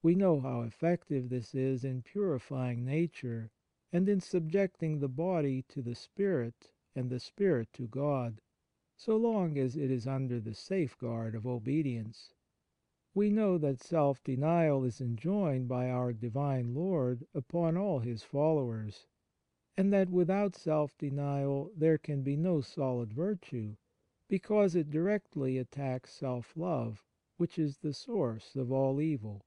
[0.03, 3.49] We know how effective this is in purifying nature,
[3.93, 8.41] and in subjecting the body to the spirit and the spirit to God,
[8.97, 12.34] so long as it is under the safeguard of obedience.
[13.15, 19.07] We know that self denial is enjoined by our Divine Lord upon all His followers,
[19.77, 23.77] and that without self denial there can be no solid virtue
[24.27, 27.05] because it directly attacks self love,
[27.37, 29.45] which is the source of all evil.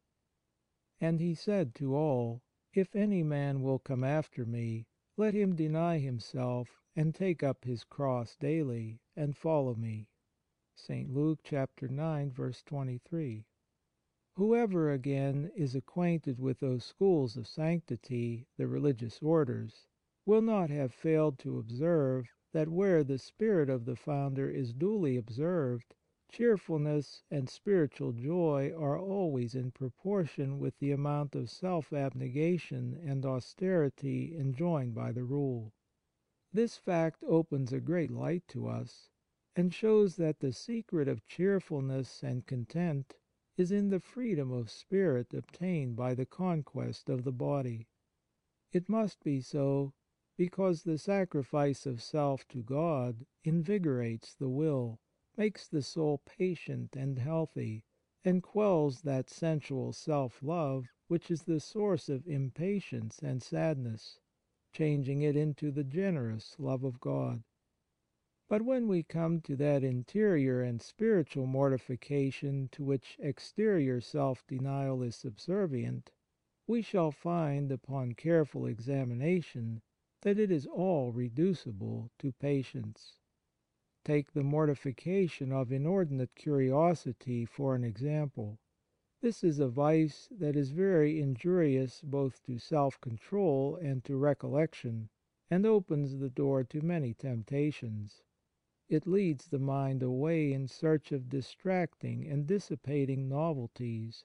[0.98, 2.40] And He said to all:
[2.72, 4.86] If any man will come after Me,
[5.18, 10.08] let him deny himself, and take up his cross daily, and follow Me.
[10.74, 11.12] St.
[11.12, 12.32] Luke 9.
[12.64, 13.44] 23.
[14.38, 19.88] Whoever, again, is acquainted with those schools of sanctity, the Religious Orders,
[20.24, 25.16] will not have failed to observe that where the spirit of the Founder is duly
[25.16, 25.96] observed,
[26.28, 33.26] cheerfulness and spiritual joy are always in proportion with the amount of self abnegation and
[33.26, 35.72] austerity enjoined by the Rule.
[36.52, 39.10] This fact opens a great light to us,
[39.56, 43.16] and shows that the secret of cheerfulness and content
[43.58, 47.88] is in the freedom of spirit obtained by the conquest of the body.
[48.72, 49.92] It must be so,
[50.36, 55.00] because the sacrifice of self to God invigorates the will,
[55.36, 57.84] makes the soul patient and healthy,
[58.24, 64.20] and quells that sensual self love which is the source of impatience and sadness,
[64.72, 67.42] changing it into the generous love of God.
[68.50, 75.02] But when we come to that interior and spiritual mortification to which exterior self denial
[75.02, 76.10] is subservient,
[76.66, 79.82] we shall find, upon careful examination,
[80.22, 83.18] that it is all reducible to patience.
[84.02, 88.58] Take the mortification of inordinate curiosity for an example.
[89.20, 95.10] This is a vice that is very injurious both to self control and to recollection,
[95.50, 98.22] and opens the door to many temptations.
[98.88, 104.24] It leads the mind away in search of distracting and dissipating novelties.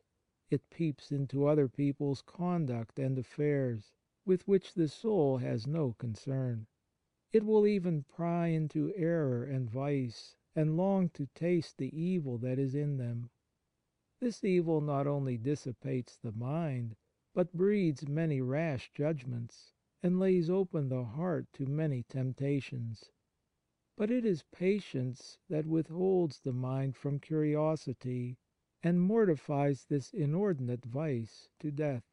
[0.49, 3.91] It peeps into other people's conduct and affairs,
[4.25, 6.67] with which the soul has no concern.
[7.33, 12.57] It will even pry into error and vice, and long to taste the evil that
[12.57, 13.31] is in them.
[14.21, 16.95] This evil not only dissipates the mind,
[17.33, 23.11] but breeds many rash judgments, and lays open the heart to many temptations.
[23.95, 28.37] But it is patience that withholds the mind from curiosity,
[28.81, 32.03] and mortifies this inordinate vice to death.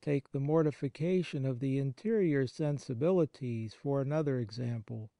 [0.00, 5.10] Take the mortification of the interior sensibilities for another example.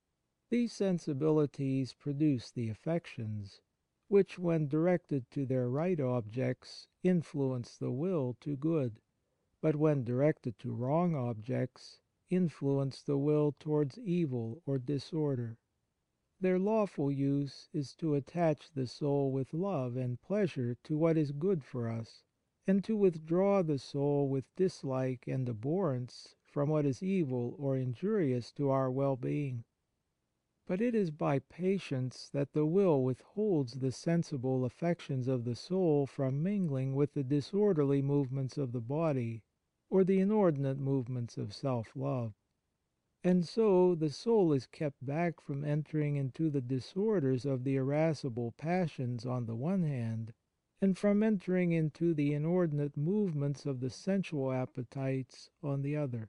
[0.48, 3.60] These sensibilities produce the affections,
[4.08, 8.98] which, when directed to their right objects, influence the will to good,
[9.60, 12.00] but when directed to wrong objects,
[12.30, 15.58] influence the will towards evil or disorder.
[16.39, 21.32] Their lawful use is to attach the soul with love and pleasure to what is
[21.32, 22.24] good for us,
[22.66, 28.53] and to withdraw the soul with dislike and abhorrence from what is evil or injurious
[28.53, 29.64] to our well being.
[30.66, 36.07] But it is by patience that the will withholds the sensible affections of the soul
[36.07, 39.43] from mingling with the disorderly movements of the body,
[39.89, 42.34] or the inordinate movements of self love.
[43.24, 48.52] And so the soul is kept back from entering into the disorders of the irascible
[48.52, 50.32] passions on the one hand,
[50.80, 56.28] and from entering into the inordinate movements of the sensual appetites on the other.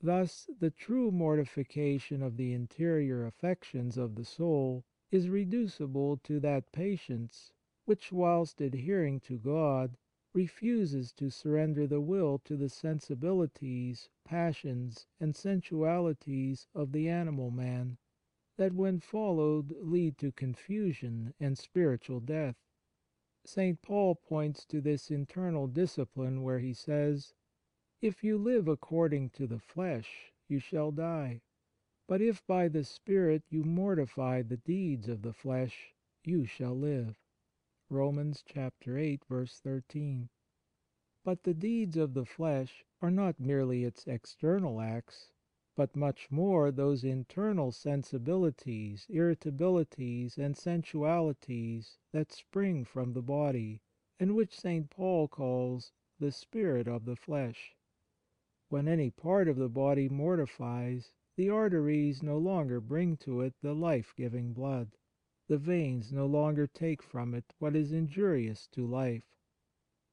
[0.00, 6.70] Thus the true mortification of the interior affections of the soul is reducible to that
[6.72, 7.52] patience
[7.86, 9.96] which, whilst adhering to God,
[10.34, 17.96] refuses to surrender the will to the sensibilities, passions, and sensualities of the animal man,
[18.56, 22.56] that when followed lead to confusion and spiritual death.
[23.44, 23.80] St.
[23.80, 27.32] Paul points to this internal discipline where he says:
[28.00, 31.42] "If you live according to the flesh, you shall die.
[32.08, 37.16] But if by the Spirit you mortify the deeds of the flesh, you shall live."
[37.96, 40.28] Romans 8:13.
[41.22, 45.30] But the deeds of the flesh are not merely its external acts,
[45.76, 53.80] but much more those internal sensibilities, irritabilities, and sensualities that spring from the body,
[54.18, 54.90] and which St.
[54.90, 57.76] Paul calls the spirit of the flesh.
[58.70, 63.72] When any part of the body mortifies, the arteries no longer bring to it the
[63.72, 64.96] life giving blood
[65.46, 69.36] the veins no longer take from it what is injurious to life.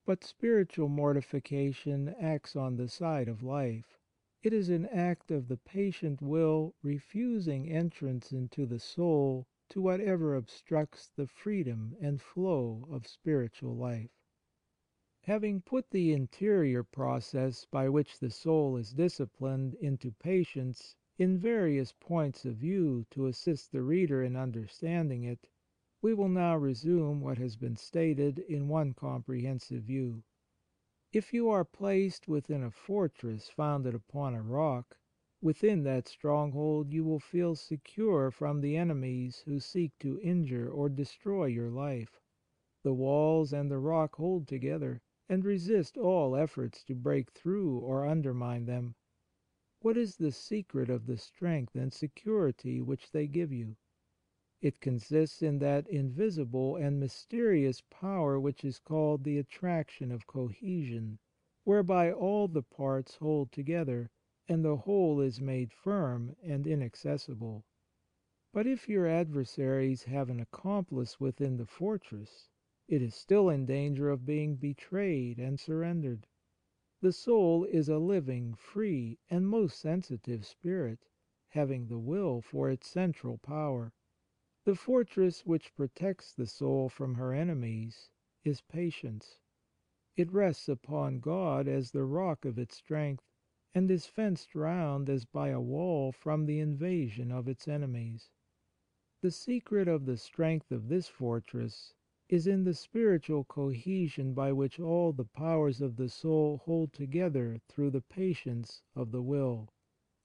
[0.06, 3.98] But spiritual mortification acts on the side of life.
[4.44, 10.36] It is an act of the patient will refusing entrance into the soul to whatever
[10.36, 14.12] obstructs the freedom and flow of spiritual life.
[15.22, 21.94] Having put the interior process by which the soul is disciplined into patience in various
[22.00, 25.48] points of view to assist the reader in understanding it,
[26.02, 30.24] we will now resume what has been stated in one comprehensive view.
[31.14, 34.98] If you are placed within a fortress founded upon a rock,
[35.44, 40.90] within that stronghold you will feel secure from the enemies who seek to injure or
[40.90, 42.20] destroy your life.
[42.82, 48.08] The walls and the rock hold together, and resist all efforts to break through or
[48.08, 48.96] undermine them.
[49.84, 53.78] What is the secret of the strength and security which they give you?
[54.62, 61.18] It consists in that invisible and mysterious power which is called the attraction of cohesion,
[61.64, 64.12] whereby all the parts hold together,
[64.48, 67.66] and the whole is made firm and inaccessible.
[68.54, 72.50] But if your adversaries have an accomplice within the fortress,
[72.88, 76.28] it is still in danger of being betrayed and surrendered.
[77.04, 81.00] The soul is a living, free, and most sensitive spirit,
[81.48, 83.92] having the will for its central power.
[84.66, 88.12] The fortress which protects the soul from her enemies
[88.44, 89.40] is patience.
[90.16, 93.24] It rests upon God as the rock of its strength,
[93.74, 98.30] and is fenced round as by a wall from the invasion of its enemies.
[99.22, 101.96] The secret of the strength of this fortress
[102.32, 107.60] is in the spiritual cohesion by which all the powers of the soul hold together
[107.68, 109.68] through the patience of the will,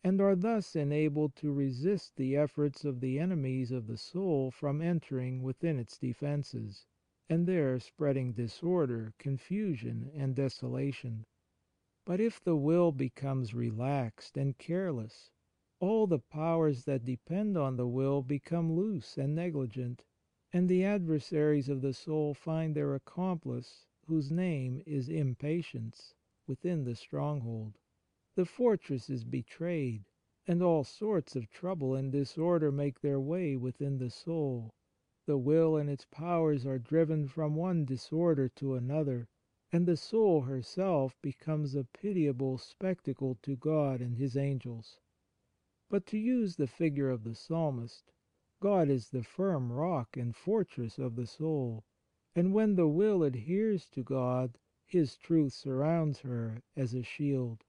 [0.05, 4.81] and are thus enabled to resist the efforts of the enemies of the soul from
[4.81, 6.87] entering within its defences,
[7.29, 11.27] and there spreading disorder, confusion, and desolation.
[12.05, 15.33] But if the will becomes relaxed and careless,
[15.81, 20.05] all the powers that depend on the will become loose and negligent,
[20.57, 26.15] and the adversaries of the soul find their accomplice, whose name is impatience,
[26.47, 27.77] within the stronghold.
[28.37, 30.07] The fortress is betrayed,
[30.47, 34.73] and all sorts of trouble and disorder make their way within the soul.
[35.27, 39.29] The will and its powers are driven from one disorder to another,
[39.71, 45.01] and the soul herself becomes a pitiable spectacle to God and His angels.
[45.91, 48.11] But, to use the figure of the Psalmist,
[48.59, 51.85] God is the firm rock and fortress of the soul,
[52.35, 57.65] and when the will adheres to God, His truth surrounds her as a shield,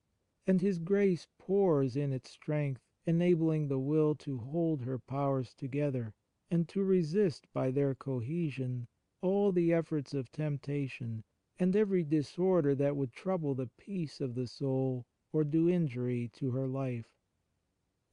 [0.45, 6.13] and His grace pours in its strength, enabling the will to hold her powers together,
[6.49, 8.88] and to resist by their cohesion
[9.21, 11.25] all the efforts of temptation
[11.59, 16.51] and every disorder that would trouble the peace of the soul or do injury to
[16.51, 17.16] her life.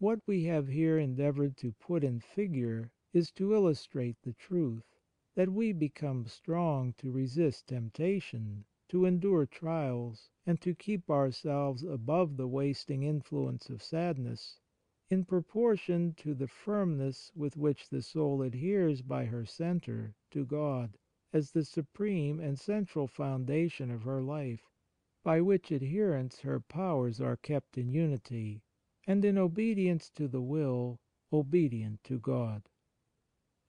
[0.05, 4.85] What we have here endeavoured to put in figure is to illustrate the truth,
[5.35, 12.37] that we become strong to resist temptation, to endure trials, and to keep ourselves above
[12.37, 14.61] the wasting influence of sadness,
[15.09, 20.99] in proportion to the firmness with which the soul adheres by her centre to God
[21.33, 24.69] as the supreme and central foundation of her life,
[25.23, 28.61] by which adherence her powers are kept in unity
[29.07, 30.99] and in obedience to the will,
[31.33, 32.63] obedient to God.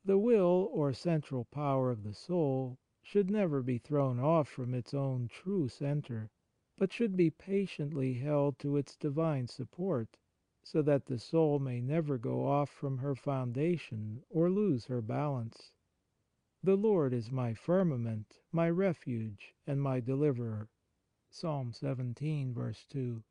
[0.06, 4.94] The will, or central power of the soul, should never be thrown off from its
[4.94, 6.32] own true centre,
[6.78, 10.18] but should be patiently held to its divine support,
[10.64, 15.74] so that the soul may never go off from her foundation or lose her balance."
[16.64, 20.70] The Lord is my firmament, my refuge, and my deliverer."
[21.30, 22.56] Psalm 17.
[22.90, 23.24] 2.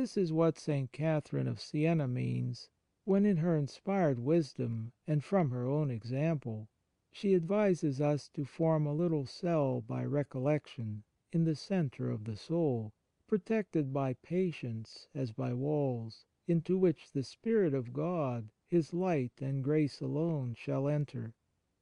[0.00, 0.92] This is what St.
[0.92, 2.70] Catherine of Siena means,
[3.04, 6.68] when in her inspired wisdom, and from her own example,
[7.10, 12.36] she advises us to form a little cell by recollection in the centre of the
[12.36, 12.92] soul,
[13.26, 19.64] protected by patience as by walls, into which the Spirit of God, His light and
[19.64, 21.34] grace alone, shall enter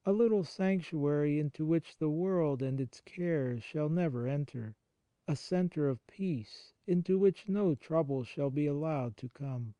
[0.06, 4.74] a little sanctuary into which the world and its cares shall never enter
[5.28, 9.74] a centre of peace into which no trouble shall be allowed to come,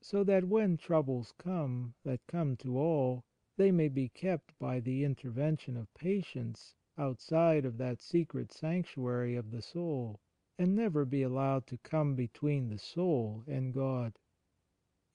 [0.00, 3.24] so that when troubles come, that come to all,
[3.56, 9.52] they may be kept by the intervention of patience outside of that secret sanctuary of
[9.52, 10.18] the soul,
[10.58, 14.18] and never be allowed to come between the soul and God.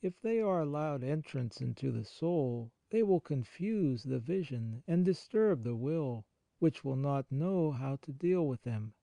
[0.01, 5.63] If they are allowed entrance into the soul, they will confuse the vision and disturb
[5.63, 6.25] the will,
[6.59, 8.93] which will not know how to deal with them.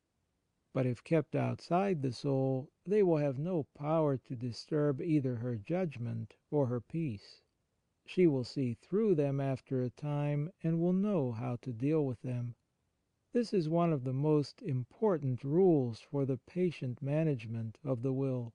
[0.74, 5.54] But if kept outside the soul, they will have no power to disturb either her
[5.54, 7.42] judgment or her peace.
[8.04, 12.22] She will see through them after a time, and will know how to deal with
[12.22, 12.56] them.
[13.32, 18.52] This is one of the most important rules for the patient management of the will.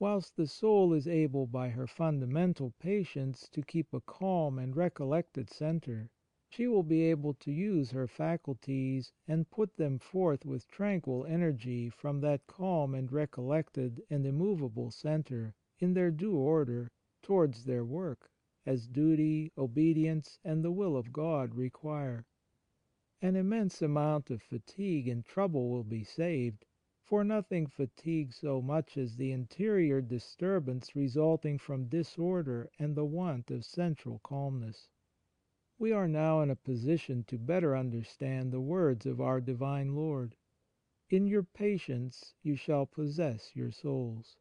[0.00, 5.48] Whilst the soul is able by her fundamental patience to keep a calm and recollected
[5.48, 6.10] centre,
[6.52, 11.88] she will be able to use her faculties and put them forth with tranquil energy
[11.88, 16.90] from that calm and recollected and immovable centre, in their due order,
[17.22, 18.28] towards their work,
[18.66, 22.26] as duty, obedience, and the will of God require.
[23.22, 26.66] an immense amount of fatigue and trouble will be saved,
[27.04, 33.52] for nothing fatigues so much as the interior disturbance resulting from disorder and the want
[33.52, 34.88] of central calmness.
[35.82, 40.36] We are now in a position to better understand the words of our Divine Lord:"
[41.08, 44.36] In your patience you shall possess your souls."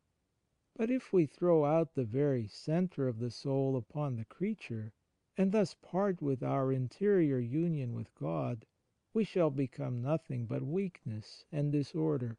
[0.76, 4.92] But if we throw out the very centre of the soul upon the creature,
[5.38, 8.66] and thus part with our interior union with God,
[9.14, 12.38] we shall become nothing but weakness and disorder.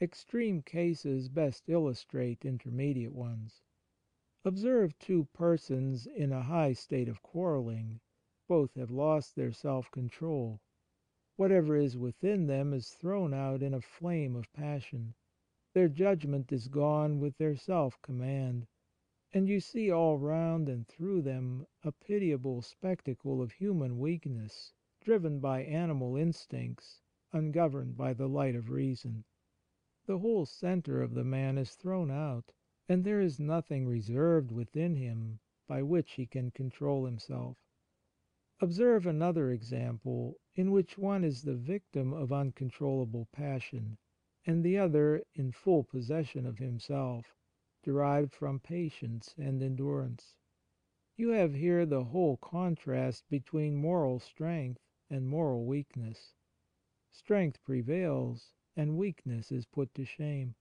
[0.00, 3.60] Extreme cases best illustrate intermediate ones.
[4.44, 8.00] Observe two persons in a high state of quarrelling.
[8.48, 10.60] Both have lost their self control.
[11.36, 15.14] Whatever is within them is thrown out in a flame of passion.
[15.74, 18.66] Their judgment is gone with their self command
[19.34, 25.40] and you see all round and through them a pitiable spectacle of human weakness, driven
[25.40, 27.00] by animal instincts,
[27.32, 29.24] ungoverned by the light of reason.
[30.04, 32.52] The whole centre of the man is thrown out,
[32.88, 37.56] and there is nothing reserved within him by which he can control himself.
[38.60, 43.98] Observe another example, in which one is the victim of uncontrollable passion,
[44.46, 47.34] and the other in full possession of himself
[47.82, 50.36] derived from patience and endurance.
[51.16, 54.80] You have here the whole contrast between moral strength
[55.10, 56.34] and moral weakness.
[57.10, 60.54] Strength prevails, and weakness is put to shame.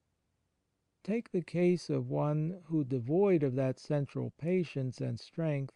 [1.04, 5.74] Take the case of one who, devoid of that central patience and strength,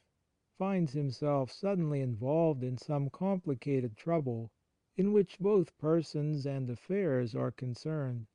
[0.60, 4.52] finds himself suddenly involved in some complicated trouble,
[4.96, 8.28] in which both persons and affairs are concerned.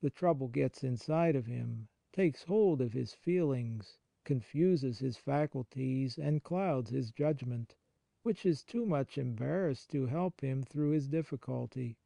[0.00, 6.42] The trouble gets inside of him, takes hold of his feelings, confuses his faculties, and
[6.42, 7.76] clouds his judgment,
[8.24, 11.96] which is too much embarrassed to help him through his difficulty.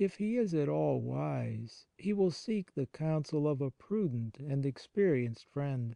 [0.00, 4.64] If he is at all wise, he will seek the counsel of a prudent and
[4.64, 5.94] experienced friend.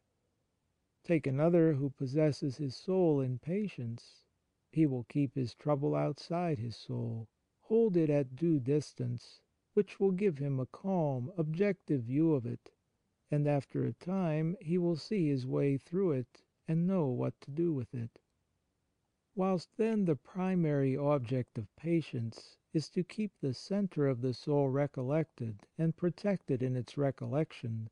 [1.05, 4.23] Take another who possesses his soul in patience.
[4.71, 7.29] He will keep his trouble outside his soul,
[7.63, 9.41] hold it at due distance,
[9.73, 12.73] which will give him a calm, objective view of it
[13.31, 17.51] and after a time he will see his way through it and know what to
[17.51, 18.21] do with it.
[19.37, 24.69] Whilst, then, the primary object of patience is to keep the centre of the soul
[24.69, 27.91] recollected and protected in its recollection,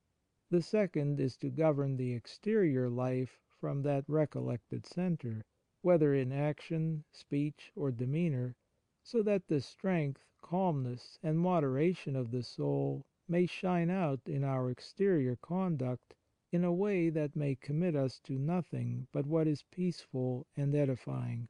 [0.50, 5.44] the second is to govern the exterior life from that recollected centre,
[5.80, 8.54] whether in action, speech, or demeanour,
[9.02, 14.70] so that the strength, calmness, and moderation of the soul may shine out in our
[14.70, 16.14] exterior conduct
[16.52, 21.48] in a way that may commit us to nothing but what is peaceful and edifying.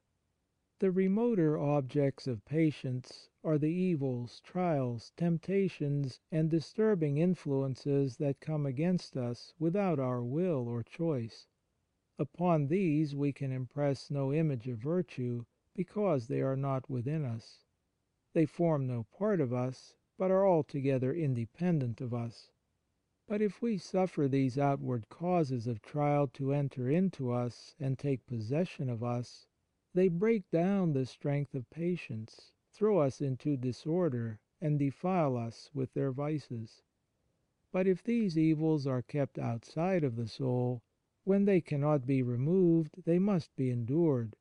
[0.79, 8.65] The remoter objects of patience are the evils, trials, temptations, and disturbing influences that come
[8.65, 11.49] against us without our will or choice.
[12.17, 15.45] Upon these we can impress no image of virtue,
[15.75, 17.65] because they are not within us.
[18.33, 22.52] They form no part of us, but are altogether independent of us.
[23.29, 28.27] But if we suffer these outward causes of trial to enter into us and take
[28.27, 29.47] possession of us,
[29.95, 35.95] they break down the strength of patience, throw us into disorder, and defile us with
[35.95, 36.83] their vices.
[37.71, 40.83] But if these evils are kept outside of the soul,
[41.23, 44.35] when they cannot be removed they must be endured,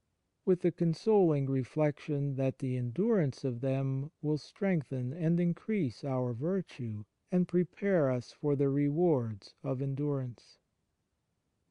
[0.44, 7.06] with the consoling reflection that the endurance of them will strengthen and increase our virtue
[7.32, 10.58] and prepare us for the rewards of endurance.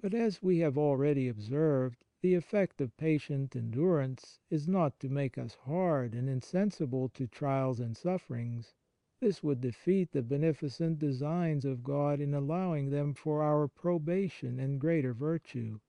[0.00, 5.36] But, as we have already observed, the effect of patient endurance is not to make
[5.36, 8.74] us hard and insensible to trials and sufferings.
[9.20, 14.80] This would defeat the beneficent designs of God in allowing them for our probation and
[14.80, 15.80] greater virtue.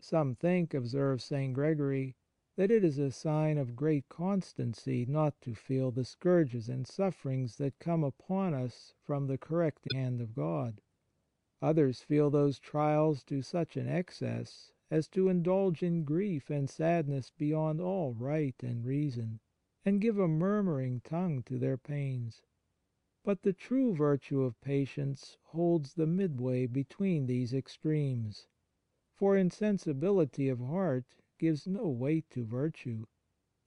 [0.00, 1.52] Some think, observes St.
[1.52, 2.16] Gregory,
[2.56, 7.56] that it is a sign of great constancy not to feel the scourges and sufferings
[7.56, 10.80] that come upon us from the correct hand of God.
[11.60, 17.32] Others feel those trials to such an excess as to indulge in grief and sadness
[17.36, 19.40] beyond all right and reason,
[19.84, 22.42] and give a murmuring tongue to their pains.
[23.24, 28.46] But the true virtue of patience holds the midway between these extremes
[29.14, 31.06] for insensibility of heart
[31.44, 33.04] gives no weight to virtue,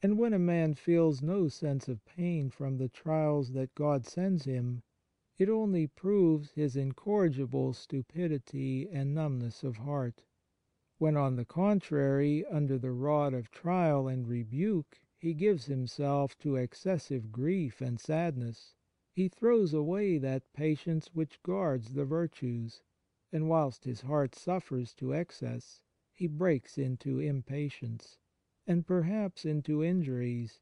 [0.01, 4.45] and when a man feels no sense of pain from the trials that God sends
[4.45, 4.81] him,
[5.37, 10.23] it only proves his incorrigible stupidity and numbness of heart.
[10.97, 16.55] When, on the contrary, under the rod of trial and rebuke he gives himself to
[16.55, 18.73] excessive grief and sadness,
[19.11, 22.81] he throws away that patience which guards the virtues,
[23.31, 25.83] and whilst his heart suffers to excess,
[26.17, 28.17] he breaks into impatience,
[28.65, 30.59] and perhaps into injuries,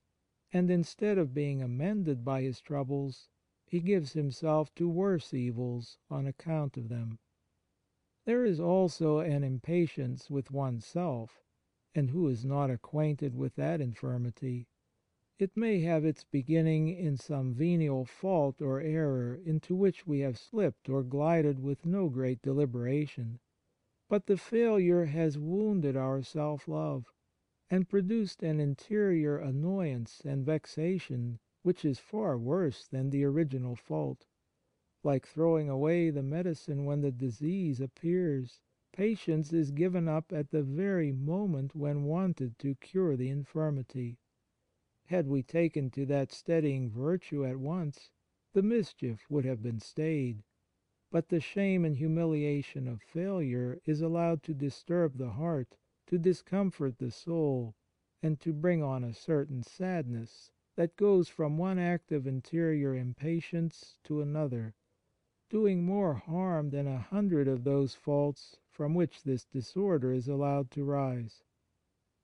[0.52, 3.30] and, instead of being amended by his troubles,
[3.66, 7.20] he gives himself to worse evils on account of them.
[8.26, 11.42] There is also an impatience with oneself,
[11.94, 14.68] and who is not acquainted with that infirmity?
[15.40, 20.38] It may have its beginning in some venial fault or error into which we have
[20.38, 23.40] slipped or glided with no great deliberation.
[24.08, 27.12] But the failure has wounded our self love,
[27.72, 34.28] and produced an interior annoyance and vexation which is far worse than the original fault.
[35.04, 38.62] Like throwing away the medicine when the disease appears,
[38.94, 44.20] patience is given up at the very moment when wanted to cure the infirmity.
[45.06, 48.12] Had we taken to that steadying virtue at once,
[48.54, 50.44] the mischief would have been stayed.
[51.16, 56.98] But the shame and humiliation of failure is allowed to disturb the heart, to discomfort
[56.98, 57.74] the soul,
[58.22, 63.96] and to bring on a certain sadness that goes from one act of interior impatience
[64.04, 64.76] to another,
[65.50, 70.70] doing more harm than a hundred of those faults from which this disorder is allowed
[70.72, 71.46] to rise.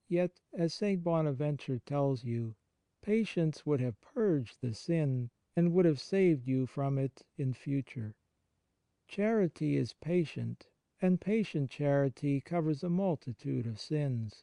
[0.06, 1.02] Yet, as St.
[1.02, 2.56] Bonaventure tells you,
[3.00, 8.14] Patience would have purged the sin, and would have saved you from it in future.
[9.12, 10.68] Charity is patient,
[11.02, 14.42] and patient charity covers a multitude of sins.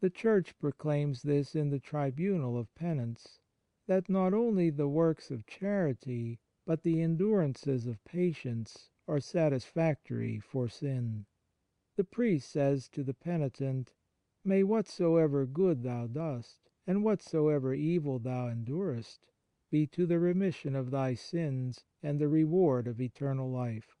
[0.00, 3.38] The Church proclaims this in the Tribunal of Penance,
[3.86, 10.68] that not only the works of charity, but the endurances of patience are satisfactory for
[10.68, 11.26] sin.
[11.94, 13.94] The priest says to the penitent:
[14.42, 19.31] May whatsoever good thou dost, and whatsoever evil thou endurest,
[19.72, 23.96] be to the remission of thy sins and the reward of eternal life.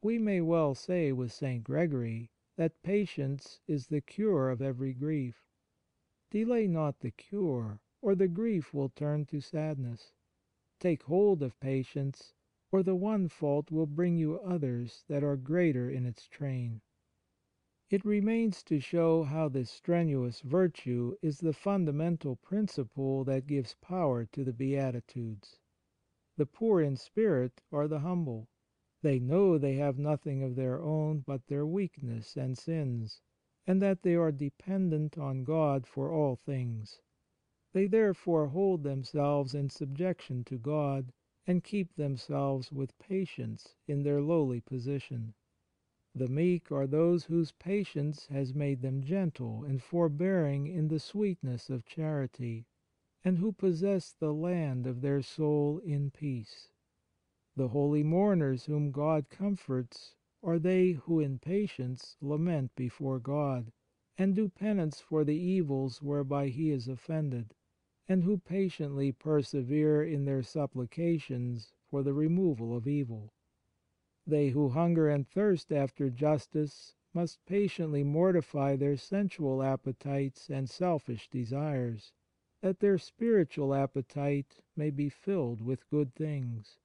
[0.00, 1.62] We may well say with St.
[1.62, 5.44] Gregory that patience is the cure of every grief.
[6.30, 10.14] Delay not the cure, or the grief will turn to sadness.
[10.80, 12.32] Take hold of patience,
[12.70, 16.80] or the one fault will bring you others that are greater in its train.
[17.92, 24.24] It remains to show how this strenuous virtue is the fundamental principle that gives power
[24.32, 25.58] to the Beatitudes.
[26.38, 28.48] The poor in spirit are the humble.
[29.02, 33.20] They know they have nothing of their own but their weakness and sins,
[33.66, 37.02] and that they are dependent on God for all things.
[37.74, 41.12] They therefore hold themselves in subjection to God,
[41.46, 45.34] and keep themselves with patience in their lowly position.
[46.14, 51.70] The meek are those whose patience has made them gentle and forbearing in the sweetness
[51.70, 52.66] of charity,
[53.24, 56.68] and who possess the land of their soul in peace.
[57.56, 63.72] The holy mourners whom God comforts are they who in patience lament before God,
[64.18, 67.54] and do penance for the evils whereby He is offended,
[68.06, 73.32] and who patiently persevere in their supplications for the removal of evil.
[74.24, 81.28] They who hunger and thirst after justice must patiently mortify their sensual appetites and selfish
[81.28, 82.12] desires,
[82.60, 86.78] that their spiritual appetite may be filled with good things.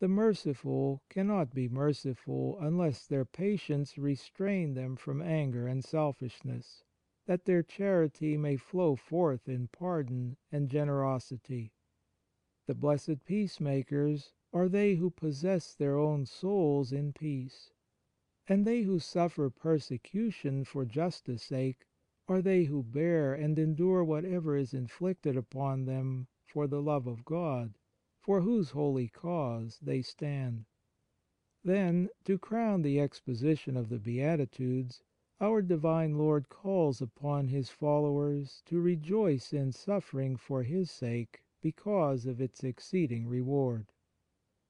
[0.00, 6.82] The merciful cannot be merciful unless their patience restrain them from anger and selfishness,
[7.26, 11.74] that their charity may flow forth in pardon and generosity.
[12.66, 17.70] The blessed peacemakers are they who possess their own souls in peace.
[18.48, 21.86] And they who suffer persecution for justice sake
[22.26, 27.24] are they who bear and endure whatever is inflicted upon them for the love of
[27.24, 27.78] God,
[28.18, 30.64] for whose holy cause they stand.
[31.62, 35.04] Then, to crown the exposition of the Beatitudes,
[35.40, 42.26] our Divine Lord calls upon His followers to rejoice in suffering for His sake because
[42.26, 43.92] of its exceeding reward.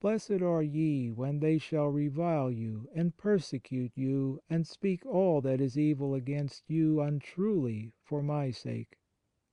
[0.00, 5.60] Blessed are ye when they shall revile you, and persecute you, and speak all that
[5.60, 8.98] is evil against you untruly for My sake.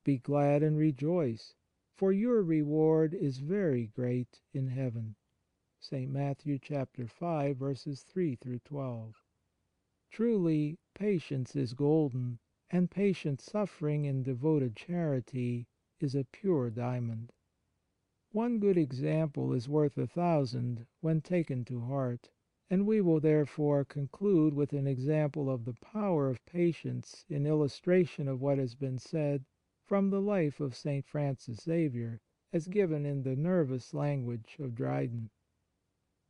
[0.05, 1.53] Be glad and rejoice,
[1.97, 5.17] for your reward is very great in heaven.
[5.81, 6.09] St.
[6.09, 9.21] Matthew chapter 5 verses 3 12.
[10.09, 12.39] Truly, patience is golden,
[12.69, 15.67] and patient suffering in devoted charity
[15.99, 17.33] is a pure diamond.
[18.37, 22.29] One good example is worth a thousand when taken to heart,
[22.69, 28.27] and we will therefore conclude with an example of the power of patience in illustration
[28.27, 29.43] of what has been said
[29.87, 31.03] from the life of St.
[31.03, 32.21] Francis Xavier,
[32.53, 35.31] as given in the nervous language of Dryden.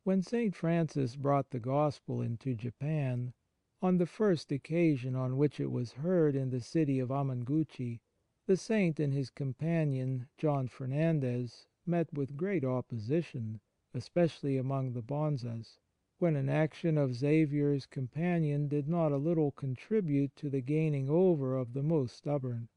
[0.06, 0.56] When St.
[0.56, 3.34] Francis brought the Gospel into Japan,
[3.82, 8.00] on the first occasion on which it was heard in the city of Amaguchi,
[8.46, 13.62] the Saint and his companion John Fernandez met with great opposition,
[13.94, 15.80] especially among the Bonzes,
[16.20, 21.56] when an action of Xavier's companion did not a little contribute to the gaining over
[21.56, 22.68] of the most stubborn.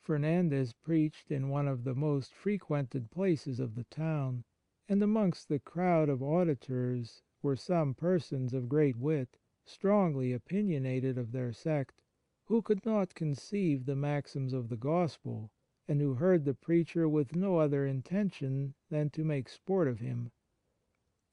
[0.00, 4.44] Fernandez preached in one of the most frequented places of the town,
[4.88, 11.32] and amongst the crowd of auditors were some persons of great wit, strongly opinionated of
[11.32, 12.00] their sect,
[12.46, 15.50] who could not conceive the maxims of the Gospel,
[15.88, 20.30] and who heard the preacher with no other intention than to make sport of him.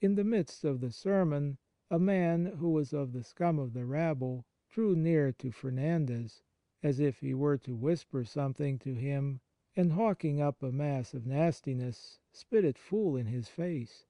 [0.01, 1.59] In the midst of the sermon,
[1.91, 6.41] a man, who was of the scum of the rabble, drew near to Fernandez
[6.81, 9.41] as if he were to whisper something to him,
[9.75, 14.05] and, hawking up a mass of nastiness, spit it full in his face.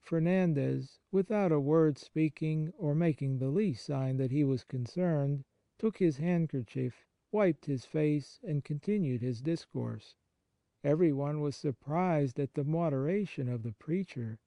[0.00, 5.44] Fernandez, without a word speaking or making the least sign that he was concerned,
[5.78, 7.04] took his handkerchief,
[7.34, 10.14] wiped his face, and continued his discourse.
[10.84, 14.38] Every one was surprised at the moderation of the preacher.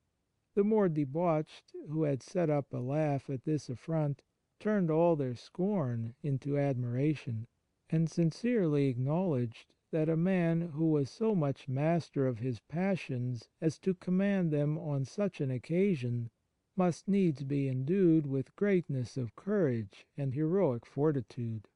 [0.56, 4.24] The more debauched, who had set up a laugh at this affront,
[4.58, 7.48] turned all their scorn into admiration
[7.90, 13.78] and sincerely acknowledged that a man who was so much master of his passions as
[13.80, 16.30] to command them on such an occasion
[16.78, 21.68] must needs be endued with greatness of courage and heroic fortitude.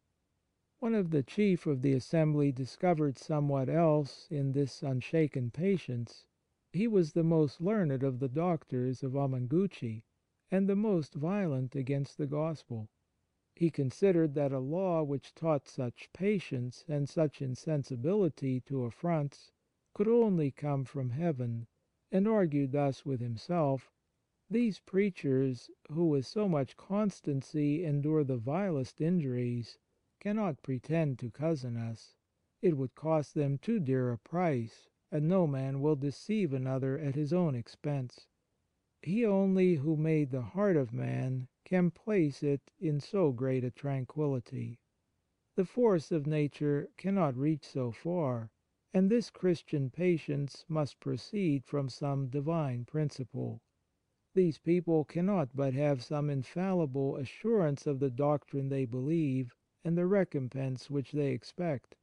[0.83, 6.25] One of the chief of the assembly discovered somewhat else in this unshaken patience.
[6.73, 10.01] He was the most learned of the doctors of Amaguchi,
[10.49, 12.89] and the most violent against the Gospel.
[13.53, 19.51] He considered that a law which taught such patience and such insensibility to affronts
[19.93, 21.67] could only come from heaven,
[22.11, 23.91] and argued thus with himself:
[24.49, 29.77] These preachers, who with so much constancy endure the vilest injuries,
[30.21, 32.13] cannot pretend to cozen us.
[32.61, 37.15] It would cost them too dear a price, and no man will deceive another at
[37.15, 38.27] his own expense.
[39.01, 43.71] He only who made the heart of man can place it in so great a
[43.71, 44.77] tranquillity.
[45.55, 48.51] The force of nature cannot reach so far,
[48.93, 53.63] and this Christian patience must proceed from some divine principle.
[54.35, 60.05] These people cannot but have some infallible assurance of the doctrine they believe and the
[60.05, 61.95] recompense which they expect.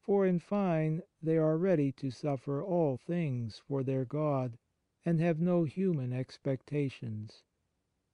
[0.00, 4.58] For, in fine, they are ready to suffer all things for their God
[5.04, 7.42] and have no human expectations.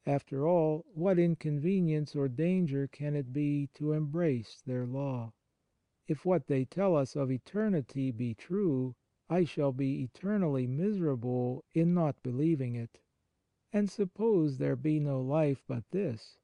[0.07, 5.33] After all, what inconvenience or danger can it be to embrace their law?
[6.09, 8.97] If what they tell us of eternity be true,
[9.29, 12.99] I shall be eternally miserable in not believing it.
[13.73, 16.40] And suppose there be no life but this,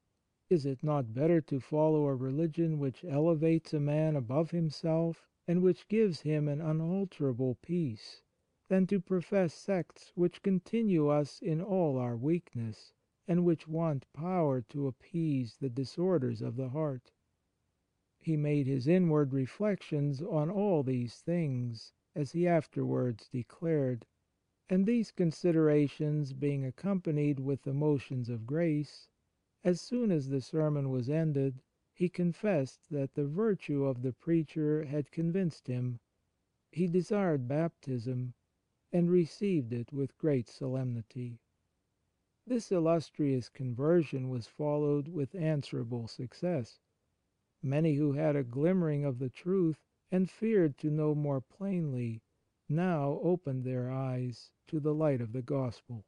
[0.49, 5.61] is it not better to follow a religion which elevates a man above himself and
[5.61, 8.23] which gives him an unalterable peace
[8.69, 12.93] than to profess sects which continue us in all our weakness,
[13.27, 17.11] and which want power to appease the disorders of the heart.
[18.21, 24.07] He made his inward reflections on all these things, as he afterwards declared,
[24.69, 29.09] and these considerations being accompanied with the motions of grace,
[29.67, 31.61] as soon as the sermon was ended,
[31.93, 35.99] he confessed that the virtue of the preacher had convinced him.
[36.71, 38.35] He desired baptism,
[38.93, 41.41] and received it with great solemnity.
[42.47, 46.79] This illustrious conversion was followed with answerable success.
[47.61, 49.81] Many who had a glimmering of the truth,
[50.13, 52.23] and feared to know more plainly,
[52.69, 56.05] now opened their eyes to the light of the Gospel.